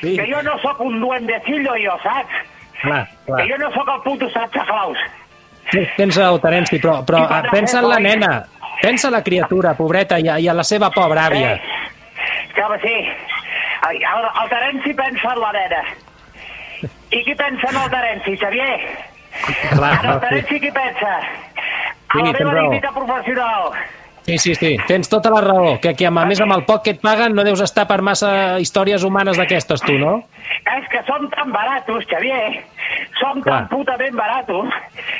Sí. 0.00 0.16
Que 0.16 0.26
jo 0.32 0.40
no 0.42 0.56
sóc 0.62 0.80
un 0.82 0.98
duendecillo, 1.00 1.76
jo, 1.78 1.94
saps? 2.02 2.40
Clar, 2.82 3.04
clar. 3.26 3.38
Que 3.42 3.48
jo 3.52 3.58
no 3.62 3.70
sóc 3.74 3.88
el 3.94 4.00
puto 4.02 4.28
Santa 4.34 4.64
Claus. 4.66 4.98
Sí, 5.70 5.82
tens 5.96 6.16
raó, 6.16 6.38
Terenci, 6.40 6.78
però, 6.80 7.04
però 7.06 7.22
eh, 7.28 7.42
pensa 7.52 7.78
en 7.82 7.88
la 7.88 7.98
nena. 8.00 8.32
Pensa 8.82 9.08
en 9.08 9.14
la 9.18 9.22
criatura, 9.22 9.74
pobreta, 9.74 10.18
i, 10.18 10.28
a- 10.28 10.38
i 10.40 10.48
en 10.48 10.56
la 10.56 10.64
seva 10.64 10.90
pobra 10.90 11.26
àvia. 11.28 11.52
Eh? 11.54 11.60
Que 12.54 12.66
sí. 12.82 12.94
El, 13.90 13.96
el, 14.02 14.28
el 14.42 14.48
Terenci 14.50 14.94
pensa 14.94 15.34
en 15.34 15.40
la 15.40 15.52
nena. 15.52 15.82
I 17.10 17.22
qui 17.24 17.34
pensa 17.34 17.70
en 17.70 17.76
el 17.82 17.90
Terenci, 17.90 18.36
Xavier? 18.36 18.80
Clar, 19.70 20.00
el 20.04 20.10
no, 20.10 20.20
sí. 20.28 20.42
Sí, 20.48 22.18
A 22.18 22.22
la 22.24 22.32
meva 22.32 22.60
dignitat 22.62 22.94
professional. 22.94 23.70
sí, 24.24 24.38
sí, 24.38 24.54
sí, 24.54 24.76
tens 24.86 25.08
tota 25.08 25.30
la 25.30 25.40
raó. 25.40 25.78
Que, 25.80 25.94
que 25.94 26.06
a 26.06 26.10
més 26.10 26.40
amb 26.40 26.52
el 26.56 26.64
poc 26.64 26.82
que 26.84 26.90
et 26.96 27.00
paguen 27.00 27.34
no 27.36 27.44
deus 27.44 27.60
estar 27.60 27.86
per 27.88 28.00
massa 28.02 28.58
històries 28.60 29.04
humanes 29.04 29.36
d'aquestes, 29.40 29.80
tu, 29.84 29.98
no? 30.00 30.18
És 30.76 30.88
que 30.92 31.02
són 31.06 31.28
tan 31.30 31.52
baratos, 31.52 32.04
Xavier. 32.10 32.64
Som 33.20 33.40
Clar. 33.42 33.62
tan 33.64 33.68
putament 33.68 34.16
baratos 34.16 34.72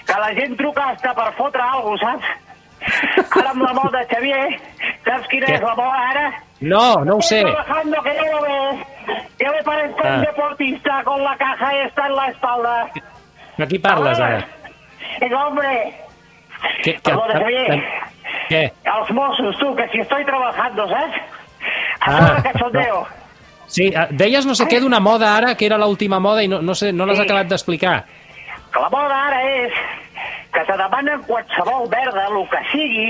que 0.07 0.19
la 0.21 0.33
gent 0.35 0.57
truca 0.57 0.91
hasta 0.95 1.13
per 1.15 1.33
fotre 1.37 1.63
alguna 1.63 1.97
cosa, 1.97 2.13
saps? 2.13 3.37
Ara 3.41 3.51
amb 3.51 3.63
la 3.63 3.73
moda, 3.81 4.05
Xavier, 4.11 4.61
saps 5.05 5.29
quina 5.29 5.47
Què? 5.47 5.55
és 5.59 5.63
la 5.63 5.75
moda 5.75 6.05
ara? 6.13 6.27
No, 6.61 7.05
no 7.05 7.17
ho 7.17 7.23
sé. 7.23 7.39
Estoy 7.41 7.53
trabajando 7.53 8.03
que 8.03 8.15
no 8.19 8.25
lo 8.33 8.41
ves. 8.43 8.87
Que 9.39 9.49
me 9.51 9.63
parezco 9.63 10.03
Ah. 10.05 10.15
un 10.17 10.21
deportista 10.23 11.03
con 11.05 11.23
la 11.25 11.37
caja 11.37 11.71
esta 11.85 12.07
en 12.07 12.17
la 12.17 12.27
espalda. 12.29 12.91
De 13.59 13.67
qui 13.67 13.79
parles, 13.83 14.19
ara? 14.21 14.45
El 15.21 15.35
hombre, 15.35 15.95
Què, 16.83 16.97
Perdona, 17.03 17.39
Xavier. 17.39 17.83
què? 18.49 18.63
els 18.93 19.11
Mossos, 19.15 19.57
tu, 19.59 19.75
que 19.77 19.89
si 19.93 20.01
estoy 20.01 20.25
trabajando, 20.25 20.89
¿sabes? 20.89 21.15
Ah, 22.01 22.17
A 22.17 22.37
ah, 22.39 22.43
cachondeo. 22.43 23.07
Sí, 23.67 23.89
eh, 23.89 24.07
deies 24.11 24.47
no 24.47 24.55
sé 24.55 24.65
què 24.67 24.81
d'una 24.81 24.99
moda 25.01 25.37
ara, 25.37 25.55
que 25.55 25.67
era 25.67 25.77
l'última 25.79 26.19
moda 26.19 26.43
i 26.43 26.49
no, 26.49 26.63
no 26.63 26.75
sé, 26.75 26.93
no 26.93 27.05
l'has 27.07 27.19
Sí. 27.19 27.25
acabat 27.25 27.47
d'explicar. 27.49 28.05
Que 28.73 28.81
la 28.81 28.89
moda 28.91 29.27
ara 29.27 29.43
és 29.45 29.73
que 30.53 30.65
te 30.65 30.77
demanen 30.77 31.23
qualsevol 31.29 31.89
verda, 31.91 32.27
el 32.29 32.49
que 32.49 32.63
sigui, 32.73 33.09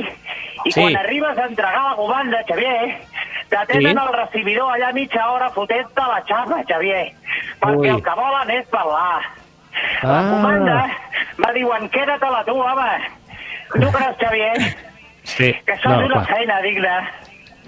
i 0.64 0.72
Sí. 0.72 0.80
quan 0.80 0.96
arribes 0.96 1.38
a 1.38 1.44
entregar 1.46 1.84
la 1.90 1.94
comanda, 1.96 2.42
Xavier, 2.48 2.98
t'atenen 3.48 3.92
Sí. 3.96 3.98
al 4.06 4.12
recibidor 4.12 4.72
allà 4.74 4.92
mitja 4.92 5.30
hora 5.30 5.48
fotent-te 5.50 6.00
la 6.02 6.22
xapa, 6.26 6.64
Xavier, 6.66 7.12
perquè 7.60 7.78
Ui. 7.78 7.88
el 7.88 8.02
que 8.02 8.10
volen 8.16 8.50
és 8.50 8.66
parlar. 8.68 9.22
La 10.02 10.18
Ah. 10.20 10.30
comanda 10.30 10.86
me 11.38 11.52
diuen, 11.54 11.88
queda-te-la 11.90 12.44
tu, 12.44 12.54
home. 12.60 12.92
Tu 13.72 13.90
creus, 13.92 14.16
Xavier, 14.18 14.76
Sí, 15.24 15.52
que 15.66 15.72
això 15.74 15.90
no, 15.90 16.06
una 16.06 16.14
clar. 16.24 16.26
feina 16.36 16.60
digna? 16.62 17.10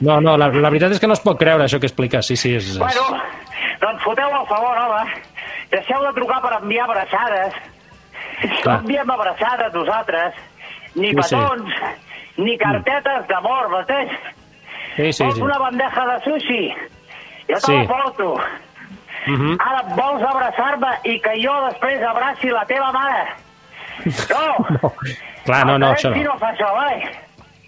no, 0.01 0.21
no 0.21 0.37
la, 0.39 0.49
la 0.49 0.71
veritat 0.71 0.93
és 0.93 1.01
que 1.01 1.07
no 1.07 1.13
es 1.13 1.21
pot 1.21 1.39
creure 1.39 1.65
això 1.65 1.79
que 1.79 1.87
expliques, 1.87 2.27
sí, 2.27 2.37
sí. 2.37 2.55
És, 2.57 2.71
és... 2.71 2.79
Bueno, 2.79 3.21
doncs 3.81 4.03
foteu 4.03 4.29
el 4.41 4.47
favor, 4.47 4.79
home. 4.79 5.13
Deixeu 5.71 6.01
de 6.07 6.13
trucar 6.17 6.41
per 6.43 6.55
enviar 6.63 6.85
abraçades. 6.89 7.55
Clar. 8.63 8.77
No 8.77 8.81
enviem 8.81 9.11
abraçades 9.11 9.75
nosaltres, 9.75 10.35
ni 10.95 11.11
Sí, 11.11 11.17
sí. 11.23 11.37
petons, 11.37 11.75
ni 12.39 12.57
cartetes 12.59 13.29
d'amor, 13.29 13.69
m'entens? 13.69 14.13
Sí, 14.97 15.13
sí, 15.13 15.23
Vols 15.25 15.37
sí. 15.37 15.43
una 15.43 15.59
bandeja 15.59 16.07
de 16.07 16.17
sushi? 16.25 16.75
Jo 17.51 17.55
te 17.55 17.61
Sí. 17.61 17.77
la 17.77 17.87
porto. 17.87 18.35
Mhm. 19.27 19.57
Ara 19.61 19.83
vols 19.97 20.23
abraçar-me 20.23 20.91
i 21.05 21.19
que 21.21 21.35
jo 21.43 21.53
després 21.69 22.03
abraci 22.03 22.49
la 22.51 22.65
teva 22.67 22.91
mare? 22.93 23.25
No! 24.31 24.67
No. 24.83 24.93
Clar, 25.45 25.65
no, 25.67 25.79
no, 25.79 25.93
això 25.95 26.11
no. 26.15 26.23
no 26.23 26.39
fa 26.39 26.51
això, 26.53 26.69
vale? 26.77 27.11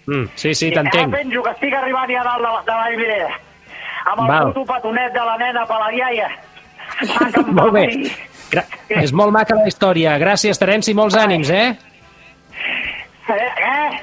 Mm, 0.05 0.25
sí, 0.35 0.53
sí, 0.53 0.67
I 0.69 0.73
ara 0.77 0.83
t'entenc. 0.83 1.13
penjo 1.15 1.41
que 1.43 1.49
estic 1.55 1.73
arribant 1.73 2.09
ja 2.11 2.23
dalt 2.23 2.41
de, 2.43 2.49
la- 2.51 2.61
de 2.65 2.71
la 2.71 2.77
Vallvidrera. 2.83 3.29
amb 4.05 4.19
el 4.21 4.27
Val. 4.27 4.53
puto 4.53 4.65
petonet 4.73 5.13
de 5.13 5.19
la 5.25 5.37
nena 5.37 5.65
per 5.65 5.77
la 5.79 5.91
iaia. 5.93 6.29
Ah, 7.19 7.41
Molt 7.47 7.73
bé. 7.73 7.85
Gra 8.51 8.63
és 9.01 9.11
molt 9.13 9.31
maca 9.33 9.55
la 9.55 9.65
història. 9.67 10.17
Gràcies, 10.21 10.59
Terenci, 10.59 10.93
molts 10.93 11.15
ànims, 11.17 11.49
eh? 11.49 11.75
Eh, 13.27 13.33
eh? 13.33 14.01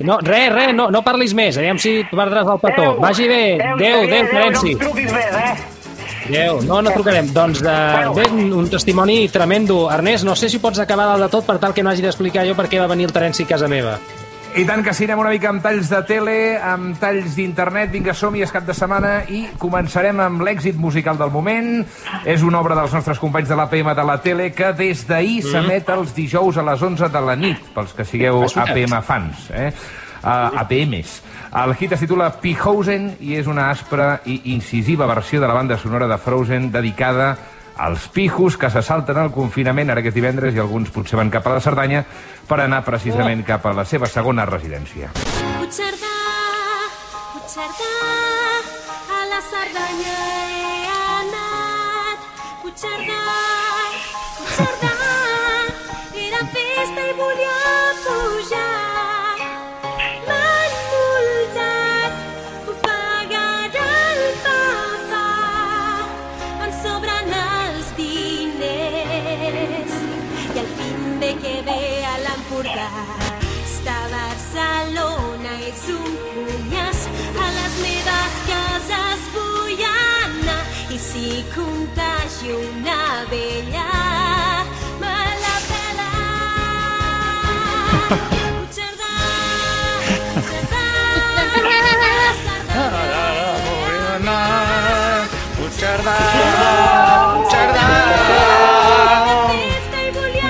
No, 0.00 0.18
res, 0.18 0.48
res, 0.52 0.72
no, 0.74 0.88
no 0.90 1.02
parlis 1.06 1.34
més. 1.34 1.58
Aviam 1.60 1.78
si 1.78 2.00
perdràs 2.10 2.48
el 2.48 2.58
petó. 2.58 2.82
Adéu. 2.88 3.00
Vagi 3.04 3.28
bé. 3.28 3.42
Adéu, 3.62 4.00
adéu, 4.08 4.26
Terenci. 4.32 4.72
No 4.74 4.80
em 4.80 4.86
truquis 4.88 5.12
més, 5.12 5.36
eh? 5.36 5.54
Adéu. 6.28 6.62
No, 6.66 6.80
no 6.82 6.94
trucarem. 6.94 7.30
Doncs 7.34 7.62
de, 7.64 7.76
bé, 8.16 8.26
un 8.32 8.68
testimoni 8.70 9.28
tremendo. 9.28 9.84
Ernest, 9.92 10.26
no 10.28 10.36
sé 10.38 10.50
si 10.52 10.62
pots 10.62 10.82
acabar 10.82 11.10
dalt 11.10 11.26
de 11.26 11.30
tot 11.32 11.46
per 11.48 11.58
tal 11.62 11.74
que 11.74 11.84
no 11.84 11.90
hagi 11.90 12.04
d'explicar 12.04 12.46
jo 12.48 12.58
per 12.58 12.68
què 12.70 12.82
va 12.82 12.90
venir 12.90 13.10
el 13.10 13.14
Terenci 13.14 13.46
a 13.46 13.54
casa 13.54 13.70
meva. 13.70 13.98
I 14.52 14.66
tant 14.68 14.82
que 14.84 14.92
sí, 14.92 15.06
anem 15.06 15.22
una 15.22 15.30
mica 15.32 15.48
amb 15.48 15.62
talls 15.64 15.88
de 15.88 15.98
tele, 16.04 16.34
amb 16.60 16.98
talls 17.00 17.38
d'internet. 17.38 17.88
Vinga, 17.94 18.12
som-hi, 18.12 18.42
és 18.44 18.50
cap 18.52 18.66
de 18.68 18.74
setmana 18.76 19.22
i 19.32 19.46
començarem 19.60 20.20
amb 20.20 20.44
l'èxit 20.44 20.76
musical 20.76 21.16
del 21.16 21.32
moment. 21.32 21.70
És 22.28 22.44
una 22.44 22.60
obra 22.60 22.76
dels 22.76 22.92
nostres 22.92 23.20
companys 23.22 23.48
de 23.48 23.56
l'APM 23.56 23.94
de 23.96 24.04
la 24.04 24.18
tele 24.20 24.50
que 24.52 24.74
des 24.76 25.06
d'ahir 25.08 25.38
mm. 25.40 25.54
s'emet 25.54 25.88
els 25.96 26.12
dijous 26.18 26.60
a 26.60 26.66
les 26.68 26.84
11 26.84 27.08
de 27.14 27.24
la 27.24 27.36
nit, 27.40 27.64
pels 27.72 27.96
que 27.96 28.04
sigueu. 28.04 28.44
APM 28.44 28.98
fans. 29.06 29.48
Eh? 29.56 29.70
Uh, 30.22 30.60
APMs. 30.62 31.16
El 31.52 31.74
hit 31.74 31.92
es 31.92 32.00
titula 32.04 32.28
Pihausen 32.40 33.16
i 33.26 33.34
és 33.40 33.48
una 33.50 33.70
aspra 33.72 34.20
i 34.24 34.38
incisiva 34.54 35.08
versió 35.10 35.40
de 35.42 35.48
la 35.50 35.56
banda 35.56 35.76
sonora 35.76 36.06
de 36.06 36.16
Frozen 36.16 36.70
dedicada 36.70 37.36
als 37.76 38.06
pijos 38.08 38.56
que 38.56 38.70
se 38.70 38.82
salten 38.82 39.18
al 39.18 39.32
confinament 39.32 39.90
ara 39.90 40.02
que 40.02 40.12
és 40.12 40.14
divendres 40.14 40.54
i 40.54 40.60
alguns 40.62 40.92
potser 40.94 41.18
van 41.18 41.32
cap 41.32 41.46
a 41.46 41.56
la 41.56 41.64
Cerdanya 41.64 42.04
per 42.48 42.60
anar 42.60 42.84
precisament 42.86 43.42
cap 43.48 43.66
a 43.66 43.74
la 43.74 43.84
seva 43.84 44.06
segona 44.06 44.46
residència. 44.46 45.10
Puigcerdà, 45.58 46.14
Puigcerdà, 47.32 47.92
a 49.18 49.20
la 49.32 49.42
Cerdanya 49.50 50.16
he 50.54 50.96
anat. 51.18 52.30
Puigcerdà, 52.62 53.20
Puigcerdà, 54.38 54.91
Puigcerdà. 94.22 96.14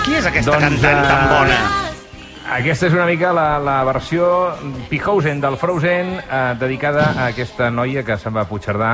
Qui 0.04 0.16
és 0.18 0.26
aquesta 0.26 0.50
Doncs, 0.50 0.64
cantant 0.64 1.04
tan 1.08 1.20
eh, 1.22 1.28
bona? 1.32 1.77
Aquesta 2.58 2.88
és 2.88 2.94
una 2.96 3.04
mica 3.06 3.28
la, 3.30 3.60
la 3.62 3.76
versió 3.86 4.24
Pihausen 4.88 5.38
del 5.40 5.54
Frozen 5.60 6.08
eh, 6.18 6.38
dedicada 6.58 7.04
a 7.12 7.28
aquesta 7.30 7.68
noia 7.70 8.02
que 8.02 8.16
se'n 8.18 8.34
va 8.34 8.42
a 8.42 8.48
Puigcerdà 8.50 8.88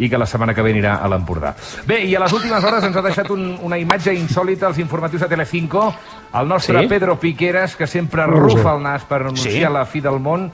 i 0.00 0.08
que 0.08 0.16
la 0.16 0.24
setmana 0.30 0.54
que 0.56 0.64
ve 0.64 0.72
anirà 0.72 0.94
a 1.04 1.10
l'Empordà. 1.12 1.52
Bé, 1.84 1.98
i 2.08 2.14
a 2.16 2.22
les 2.24 2.32
últimes 2.32 2.64
hores 2.64 2.86
ens 2.88 2.96
ha 2.96 3.04
deixat 3.04 3.28
un, 3.34 3.44
una 3.68 3.76
imatge 3.76 4.14
insòlita 4.16 4.70
als 4.70 4.80
informatius 4.80 5.26
de 5.26 5.30
Telecinco 5.34 5.84
el 6.32 6.48
nostre 6.48 6.80
Sí? 6.80 6.88
Pedro 6.88 7.18
Piqueras, 7.20 7.76
que 7.76 7.86
sempre 7.86 8.24
rufa 8.24 8.72
el 8.72 8.82
nas 8.88 9.04
per 9.04 9.20
anunciar 9.26 9.52
Sí? 9.52 9.74
la 9.76 9.84
fi 9.84 10.00
del 10.00 10.16
món, 10.18 10.48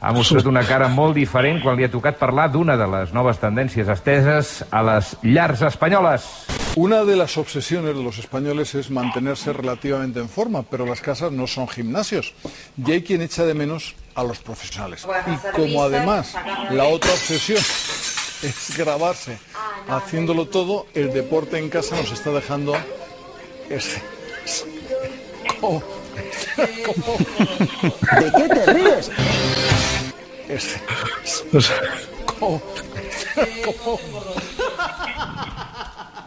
ha 0.00 0.12
mostrat 0.14 0.46
una 0.46 0.62
cara 0.62 0.86
molt 0.92 1.18
diferent 1.18 1.58
quan 1.64 1.74
li 1.74 1.88
ha 1.88 1.90
tocat 1.90 2.22
parlar 2.22 2.52
d'una 2.52 2.76
de 2.78 2.86
les 2.86 3.12
noves 3.16 3.42
tendències 3.42 3.88
esteses 3.90 4.60
a 4.70 4.86
les 4.92 5.16
llars 5.24 5.66
espanyoles. 5.66 6.30
Una 6.74 7.04
de 7.04 7.16
las 7.16 7.36
obsesiones 7.36 7.94
de 7.94 8.02
los 8.02 8.16
españoles 8.18 8.74
es 8.74 8.90
mantenerse 8.90 9.52
relativamente 9.52 10.20
en 10.20 10.28
forma, 10.28 10.62
pero 10.62 10.86
las 10.86 11.00
casas 11.02 11.30
no 11.30 11.46
son 11.46 11.68
gimnasios. 11.68 12.32
Y 12.82 12.92
hay 12.92 13.02
quien 13.02 13.20
echa 13.20 13.44
de 13.44 13.52
menos 13.52 13.94
a 14.14 14.24
los 14.24 14.38
profesionales. 14.38 15.06
Y 15.26 15.52
como 15.52 15.82
además 15.82 16.34
la 16.70 16.84
otra 16.84 17.10
obsesión 17.12 17.58
es 17.58 18.76
grabarse 18.76 19.38
haciéndolo 19.88 20.48
todo, 20.48 20.86
el 20.94 21.12
deporte 21.12 21.58
en 21.58 21.68
casa 21.68 21.94
nos 21.96 22.10
está 22.10 22.30
dejando... 22.30 22.74
Es, 23.68 23.88
es- 24.44 24.64
como- 25.60 25.82
como- 26.86 27.18
¿De 28.18 28.32
qué 28.36 28.48
te 28.54 28.72
ríes? 28.72 29.10
es- 30.48 30.76
como- 32.38 32.62
como- 33.66 34.00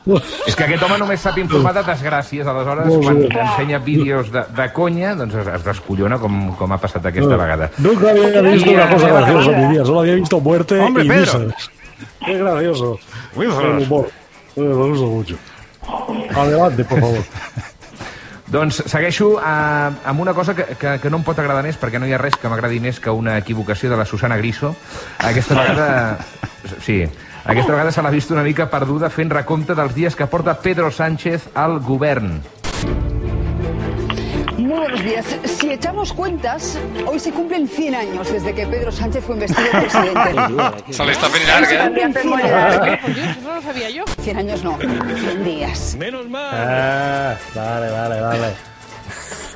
És 0.06 0.54
que 0.56 0.64
aquest 0.68 0.84
home 0.86 0.98
només 1.02 1.22
sap 1.24 1.38
informar 1.42 1.72
de 1.74 1.82
desgràcies, 1.88 2.46
aleshores, 2.46 2.92
quan 3.02 3.24
ensenya 3.26 3.80
vídeos 3.82 4.28
de, 4.32 4.44
de 4.56 4.68
conya, 4.76 5.16
doncs 5.18 5.34
es, 5.42 5.48
es 5.56 5.64
descollona, 5.66 6.20
com, 6.22 6.36
com 6.60 6.76
ha 6.76 6.78
passat 6.78 7.08
aquesta 7.10 7.36
vegada. 7.42 7.72
Nunca 7.80 8.12
había 8.12 8.42
visto 8.42 8.70
una 8.70 8.90
cosa 8.90 9.08
graciosa 9.10 9.52
en 9.52 9.62
mi 9.64 9.74
vida, 9.74 9.86
solo 9.86 10.00
había 10.02 10.16
visto 10.16 10.40
muerte 10.40 10.80
Hombre, 10.80 11.06
y 11.06 11.10
Pedro. 11.10 11.40
risas. 11.40 11.72
Qué 12.26 12.38
gracioso. 12.38 13.00
El 13.40 13.48
humor. 13.84 14.10
Eh, 14.56 14.62
Me 14.62 14.74
gusta 14.74 15.06
mucho. 15.06 15.38
Adelante, 16.36 16.86
por 16.86 17.00
favor. 17.00 17.24
Doncs 18.46 18.84
segueixo 18.86 19.40
eh, 19.42 19.90
amb 20.06 20.20
una 20.22 20.34
cosa 20.34 20.54
que, 20.56 20.64
que, 20.78 21.00
que 21.02 21.10
no 21.10 21.18
em 21.18 21.24
pot 21.26 21.40
agradar 21.42 21.64
més, 21.66 21.80
perquè 21.82 21.98
no 22.00 22.06
hi 22.06 22.14
ha 22.14 22.20
res 22.22 22.38
que 22.38 22.48
m'agradi 22.52 22.78
més 22.80 23.00
que 23.02 23.10
una 23.10 23.40
equivocació 23.42 23.90
de 23.90 23.98
la 23.98 24.06
Susana 24.06 24.38
Griso. 24.38 24.76
Aquesta 25.18 25.58
vegada... 25.58 26.18
Sí, 26.86 27.02
aquesta 27.46 27.72
vegada 27.72 27.92
se 27.94 28.02
l'ha 28.02 28.10
vist 28.10 28.32
una 28.34 28.42
mica 28.42 28.66
perduda 28.72 29.12
fent 29.14 29.30
recompte 29.30 29.76
dels 29.78 29.94
dies 29.94 30.16
que 30.18 30.26
porta 30.26 30.56
Pedro 30.58 30.90
Sánchez 30.92 31.50
al 31.54 31.80
govern. 31.80 32.40
Muy 34.58 34.80
buenos 34.80 35.04
días. 35.04 35.26
Si 35.44 35.70
echamos 35.70 36.12
cuentas, 36.12 36.80
hoy 37.06 37.20
se 37.20 37.32
cumplen 37.32 37.68
100 37.68 37.94
años 37.96 38.32
desde 38.32 38.52
que 38.56 38.66
Pedro 38.66 38.92
Sánchez 38.92 39.24
fue 39.24 39.36
investido 39.36 39.68
presidente. 39.72 40.94
Se 41.70 41.76
eh? 41.76 41.84
Cumplen 41.84 42.14
100 42.14 42.34
años. 42.34 43.00
Eso 43.08 43.42
no 43.44 43.56
lo 43.56 43.62
sabía 43.62 43.90
yo. 43.92 44.04
100 44.22 44.38
años 44.38 44.64
no, 44.64 44.78
100 44.78 45.44
días. 45.44 45.98
Ah, 46.34 47.36
vale, 47.54 47.92
vale, 47.92 48.22
vale. 48.22 48.75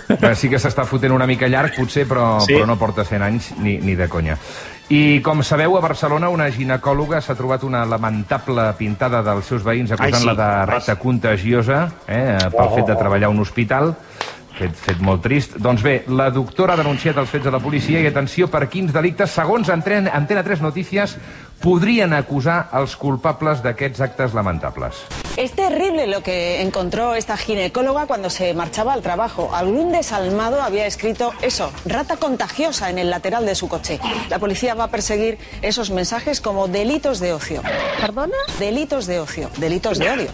Eh, 0.10 0.34
Sí 0.36 0.50
que 0.50 0.58
s'està 0.58 0.86
fotent 0.90 1.14
una 1.14 1.28
mica 1.30 1.48
llarg, 1.48 1.76
potser, 1.78 2.08
però, 2.10 2.40
Sí. 2.42 2.54
però 2.56 2.66
no 2.66 2.78
porta 2.78 3.04
100 3.06 3.22
anys 3.22 3.52
ni, 3.60 3.78
ni 3.78 3.96
de 3.96 4.08
conya. 4.10 4.38
I, 4.90 5.22
com 5.22 5.44
sabeu, 5.44 5.78
a 5.78 5.82
Barcelona 5.82 6.30
una 6.34 6.48
ginecòloga 6.50 7.22
s'ha 7.22 7.36
trobat 7.38 7.62
una 7.64 7.84
lamentable 7.86 8.64
pintada 8.80 9.22
dels 9.22 9.46
seus 9.46 9.62
veïns 9.64 9.92
acusant-la 9.94 10.34
sí. 10.34 10.38
de 10.40 10.66
rata 10.66 10.96
contagiosa 10.98 11.92
eh, 12.08 12.38
pel 12.50 12.66
Oh. 12.72 12.76
fet 12.76 12.88
de 12.88 12.96
treballar 12.96 13.28
a 13.28 13.30
un 13.30 13.40
hospital. 13.40 13.94
Fet, 14.60 14.76
fet 14.76 15.00
molt 15.00 15.22
trist. 15.24 15.54
Doncs 15.64 15.84
bé, 15.86 16.02
la 16.12 16.28
doctora 16.36 16.74
ha 16.76 16.82
denunciat 16.82 17.18
els 17.22 17.30
fets 17.32 17.48
a 17.48 17.54
la 17.56 17.62
policia 17.64 18.02
i 18.04 18.10
atenció 18.10 18.50
per 18.52 18.66
quins 18.68 18.92
delictes, 18.92 19.32
segons 19.32 19.70
Antena, 19.72 20.12
Antena 20.18 20.44
3 20.44 20.60
Notícies, 20.66 21.14
podrien 21.64 22.12
acusar 22.16 22.66
els 22.76 22.96
culpables 23.00 23.64
d'aquests 23.64 24.04
actes 24.04 24.36
lamentables. 24.36 25.00
Es 25.38 25.54
terrible 25.56 26.08
lo 26.08 26.22
que 26.24 26.62
encontró 26.62 27.16
esta 27.16 27.38
ginecóloga 27.38 28.06
cuando 28.08 28.30
se 28.30 28.54
marchaba 28.54 28.92
al 28.92 29.02
trabajo. 29.02 29.52
Algún 29.56 29.94
desalmado 29.94 30.62
había 30.62 30.86
escrito 30.86 31.32
eso, 31.42 31.72
rata 31.86 32.18
contagiosa, 32.18 32.90
en 32.90 32.98
el 32.98 33.10
lateral 33.10 33.46
de 33.46 33.56
su 33.56 33.70
coche. 33.70 34.00
La 34.30 34.40
policía 34.40 34.74
va 34.74 34.86
a 34.86 34.92
perseguir 34.92 35.38
esos 35.62 35.92
mensajes 35.92 36.42
como 36.42 36.68
delitos 36.68 37.22
de 37.22 37.32
ocio. 37.32 37.62
¿Perdona? 38.02 38.36
Delitos 38.60 39.06
de 39.06 39.22
ocio, 39.22 39.50
delitos 39.58 40.00
de 40.00 40.10
odio. 40.10 40.32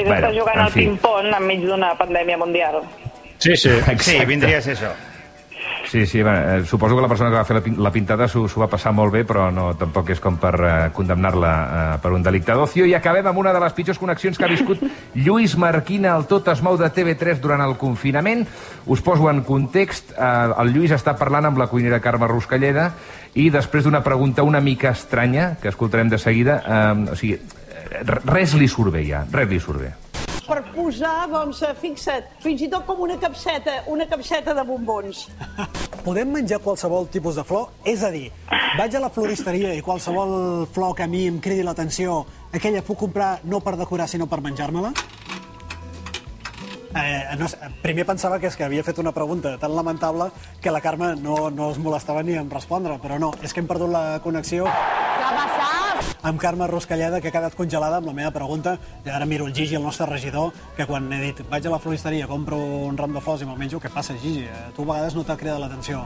És 0.00 0.08
Bueno, 0.08 0.16
estar 0.16 0.32
jugant 0.32 0.56
en 0.56 0.64
al 0.64 0.72
ping-pong 0.72 1.30
enmig 1.36 1.68
d'una 1.68 1.92
pandèmia 1.98 2.40
mundial. 2.40 2.80
Sí, 3.36 3.56
sí. 3.56 3.76
Sí, 4.00 4.18
vindria 4.28 4.58
a 4.58 4.64
ser 4.64 4.76
això. 4.78 4.92
Sí, 5.90 6.06
sí, 6.06 6.22
bueno, 6.22 6.56
eh, 6.56 6.64
suposo 6.64 6.94
que 6.94 7.02
la 7.02 7.08
persona 7.08 7.30
que 7.30 7.36
va 7.36 7.44
fer 7.44 7.56
la, 7.56 7.82
la 7.82 7.90
pintada 7.90 8.28
s'ho 8.30 8.46
va 8.46 8.68
passar 8.70 8.92
molt 8.94 9.10
bé, 9.12 9.24
però 9.26 9.48
no, 9.50 9.72
tampoc 9.74 10.12
és 10.14 10.20
com 10.22 10.36
per 10.38 10.52
eh, 10.62 10.72
condemnar-la 10.94 11.50
eh, 11.50 11.96
per 12.00 12.12
un 12.14 12.22
delicte 12.22 12.54
d'ocio. 12.54 12.86
I 12.86 12.94
acabem 12.94 13.26
amb 13.26 13.40
una 13.42 13.52
de 13.52 13.60
les 13.60 13.74
pitjors 13.74 13.98
connexions 13.98 14.38
que 14.38 14.46
ha 14.46 14.52
viscut 14.52 14.84
Lluís 15.26 15.56
Marquina, 15.58 16.14
el 16.14 16.28
Tot 16.30 16.48
es 16.52 16.62
mou 16.62 16.78
de 16.78 16.88
TV3 16.94 17.42
durant 17.42 17.64
el 17.64 17.74
confinament. 17.80 18.46
Us 18.86 19.02
poso 19.02 19.28
en 19.32 19.42
context. 19.42 20.14
Eh, 20.14 20.32
el 20.62 20.70
Lluís 20.76 20.94
està 20.94 21.16
parlant 21.18 21.50
amb 21.50 21.58
la 21.58 21.66
cuinera 21.72 22.00
Carme 22.00 22.30
Ruscalleda 22.30 22.92
i 23.34 23.50
després 23.50 23.82
d'una 23.82 24.04
pregunta 24.06 24.46
una 24.46 24.62
mica 24.62 24.94
estranya, 24.94 25.56
que 25.60 25.74
escoltarem 25.74 26.08
de 26.08 26.22
seguida, 26.22 26.62
eh, 26.62 27.10
o 27.10 27.18
sigui, 27.18 27.40
res 27.90 28.54
li 28.54 28.68
surt 28.70 28.92
bé 28.94 29.02
ja, 29.08 29.24
res 29.32 29.50
li 29.50 29.60
surt 29.60 29.82
bé. 29.82 29.92
posar, 30.74 31.28
doncs, 31.30 31.62
eh, 31.62 31.74
fixa't, 31.78 32.24
fins 32.42 32.62
i 32.62 32.68
tot 32.68 32.84
com 32.86 33.00
una 33.00 33.16
capseta, 33.16 33.84
una 33.86 34.06
capseta 34.06 34.54
de 34.54 34.64
bombons. 34.66 35.28
Podem 36.04 36.32
menjar 36.32 36.58
qualsevol 36.58 37.06
tipus 37.06 37.36
de 37.36 37.44
flor? 37.44 37.68
És 37.84 38.02
a 38.02 38.10
dir, 38.10 38.32
vaig 38.78 38.94
a 38.94 39.00
la 39.00 39.10
floristeria 39.10 39.74
i 39.74 39.82
qualsevol 39.82 40.66
flor 40.72 40.96
que 40.96 41.04
a 41.04 41.06
mi 41.06 41.26
em 41.28 41.38
cridi 41.40 41.62
l'atenció, 41.62 42.24
aquella 42.52 42.82
puc 42.82 42.98
comprar 42.98 43.40
no 43.44 43.60
per 43.60 43.76
decorar, 43.76 44.08
sinó 44.08 44.26
per 44.26 44.40
menjar-me-la? 44.40 44.92
Eh, 46.90 47.36
no, 47.38 47.46
primer 47.84 48.02
pensava 48.06 48.40
que 48.40 48.48
és 48.50 48.56
que 48.58 48.64
havia 48.66 48.82
fet 48.82 48.98
una 48.98 49.12
pregunta 49.14 49.54
tan 49.62 49.76
lamentable 49.76 50.32
que 50.60 50.72
la 50.74 50.80
Carme 50.82 51.14
no, 51.14 51.46
no 51.54 51.70
es 51.70 51.78
molestava 51.78 52.24
ni 52.26 52.34
en 52.34 52.50
respondre, 52.50 52.98
però 52.98 53.20
no, 53.22 53.30
és 53.44 53.54
que 53.54 53.62
hem 53.62 53.70
perdut 53.70 53.94
la 53.94 54.18
connexió 54.24 54.66
Què 54.66 55.28
ha 55.28 55.36
passat? 55.36 55.79
Amb 56.22 56.40
Carme 56.40 56.66
Ruscalleda, 56.66 57.20
que 57.20 57.28
ha 57.28 57.34
quedat 57.34 57.54
congelada 57.56 57.96
amb 58.00 58.06
la 58.10 58.12
meva 58.16 58.30
pregunta, 58.34 58.76
i 59.04 59.08
ara 59.10 59.26
miro 59.26 59.46
el 59.46 59.54
Gigi, 59.54 59.74
el 59.76 59.82
nostre 59.82 60.06
regidor, 60.06 60.52
que 60.76 60.86
quan 60.86 61.10
he 61.12 61.20
dit 61.28 61.40
vaig 61.50 61.66
a 61.66 61.70
la 61.70 61.78
floristeria, 61.78 62.26
compro 62.28 62.58
un 62.88 62.96
ram 62.98 63.12
de 63.16 63.20
flors 63.24 63.42
i 63.42 63.48
me'l 63.48 63.58
menjo, 63.58 63.80
què 63.80 63.90
passa, 63.92 64.16
Gigi? 64.20 64.44
Eh, 64.44 64.68
Tu 64.76 64.82
a 64.82 64.92
vegades 64.92 65.14
no 65.16 65.24
t'ha 65.24 65.36
cridat 65.36 65.60
l'atenció. 65.60 66.04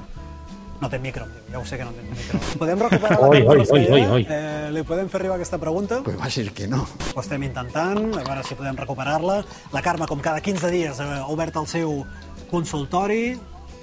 No 0.83 0.89
té 0.91 0.99
micro, 0.99 1.25
ja 1.51 1.59
ho 1.61 1.65
sé 1.65 1.79
que 1.79 1.85
no 1.87 1.93
té 1.95 2.03
micro. 2.03 2.39
Podem 2.61 2.81
recuperar 2.83 3.21
la 3.21 3.29
Oi, 3.29 3.43
oi, 3.47 3.61
oi, 3.71 3.85
oi, 3.95 4.03
oi. 4.19 4.27
Eh, 4.29 4.71
li 4.75 4.83
podem 4.85 5.09
fer 5.09 5.21
arribar 5.21 5.37
aquesta 5.39 5.57
pregunta? 5.63 6.01
Pues 6.05 6.19
va 6.19 6.27
a 6.27 6.31
ser 6.35 6.51
que 6.53 6.67
no. 6.69 6.83
Ho 7.15 7.21
estem 7.23 7.43
intentant, 7.47 8.03
a 8.19 8.25
veure 8.27 8.43
si 8.45 8.57
podem 8.59 8.77
recuperar-la. 8.77 9.39
La 9.73 9.83
Carme, 9.87 10.07
com 10.11 10.21
cada 10.21 10.43
15 10.43 10.71
dies, 10.75 11.01
ha 11.01 11.25
obert 11.31 11.57
el 11.63 11.67
seu 11.71 12.03
consultori. 12.51 13.39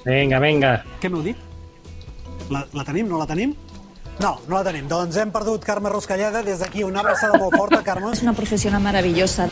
Vinga, 0.05 0.39
vinga. 0.43 0.75
Què 1.01 1.09
m'heu 1.09 1.23
dit? 1.25 1.47
La, 2.51 2.65
la 2.75 2.83
tenim? 2.83 3.07
No 3.07 3.17
la 3.21 3.25
tenim? 3.29 3.55
No, 4.21 4.39
no 4.47 4.57
la 4.59 4.63
tenim. 4.63 4.87
Doncs 4.87 5.17
hem 5.17 5.31
perdut 5.33 5.63
Carme 5.65 5.89
Ruscalleda. 5.89 6.43
Des 6.45 6.59
d'aquí 6.61 6.83
una 6.85 7.01
abraçada 7.01 7.37
molt 7.41 7.55
forta, 7.57 7.81
Carme. 7.83 8.11
Es 8.13 8.21
una 8.21 8.33
profesional 8.33 8.81
maravillosa. 8.81 9.49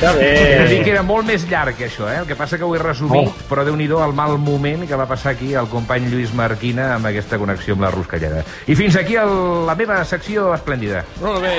Ja 0.00 0.10
He 0.12 0.58
de 0.58 0.68
dir 0.68 0.78
bé. 0.78 0.84
que 0.84 0.90
era 0.92 1.02
molt 1.02 1.24
més 1.26 1.46
llarg, 1.48 1.78
això, 1.80 2.08
eh? 2.12 2.18
El 2.20 2.26
que 2.28 2.36
passa 2.36 2.58
que 2.58 2.64
ho 2.64 2.74
he 2.74 2.78
resumit, 2.78 3.28
Oh. 3.28 3.34
però 3.48 3.64
déu 3.64 3.76
nhi 3.76 3.86
el 3.86 4.12
mal 4.12 4.36
moment 4.38 4.86
que 4.86 4.94
va 4.96 5.06
passar 5.08 5.32
aquí 5.32 5.54
el 5.54 5.68
company 5.68 6.08
Lluís 6.10 6.34
Marquina 6.34 6.94
amb 6.96 7.06
aquesta 7.06 7.38
connexió 7.38 7.72
amb 7.74 7.82
la 7.82 7.90
Ruscalleda. 7.90 8.44
I 8.66 8.74
fins 8.76 8.96
aquí 8.96 9.16
el, 9.16 9.66
la 9.66 9.74
meva 9.74 10.04
secció 10.04 10.52
esplèndida. 10.54 11.04
Molt 11.22 11.40
bé. 11.40 11.54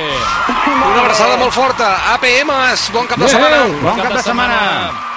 Una 0.92 1.02
abraçada 1.02 1.38
molt 1.38 1.54
forta. 1.54 2.14
APMs, 2.14 2.92
bon 2.94 3.08
cap 3.08 3.18
de 3.18 3.28
setmana. 3.28 3.64
Bon 3.82 3.98
cap 3.98 4.14
de 4.14 4.22
setmana. 4.22 4.58
Adéu. 4.58 5.11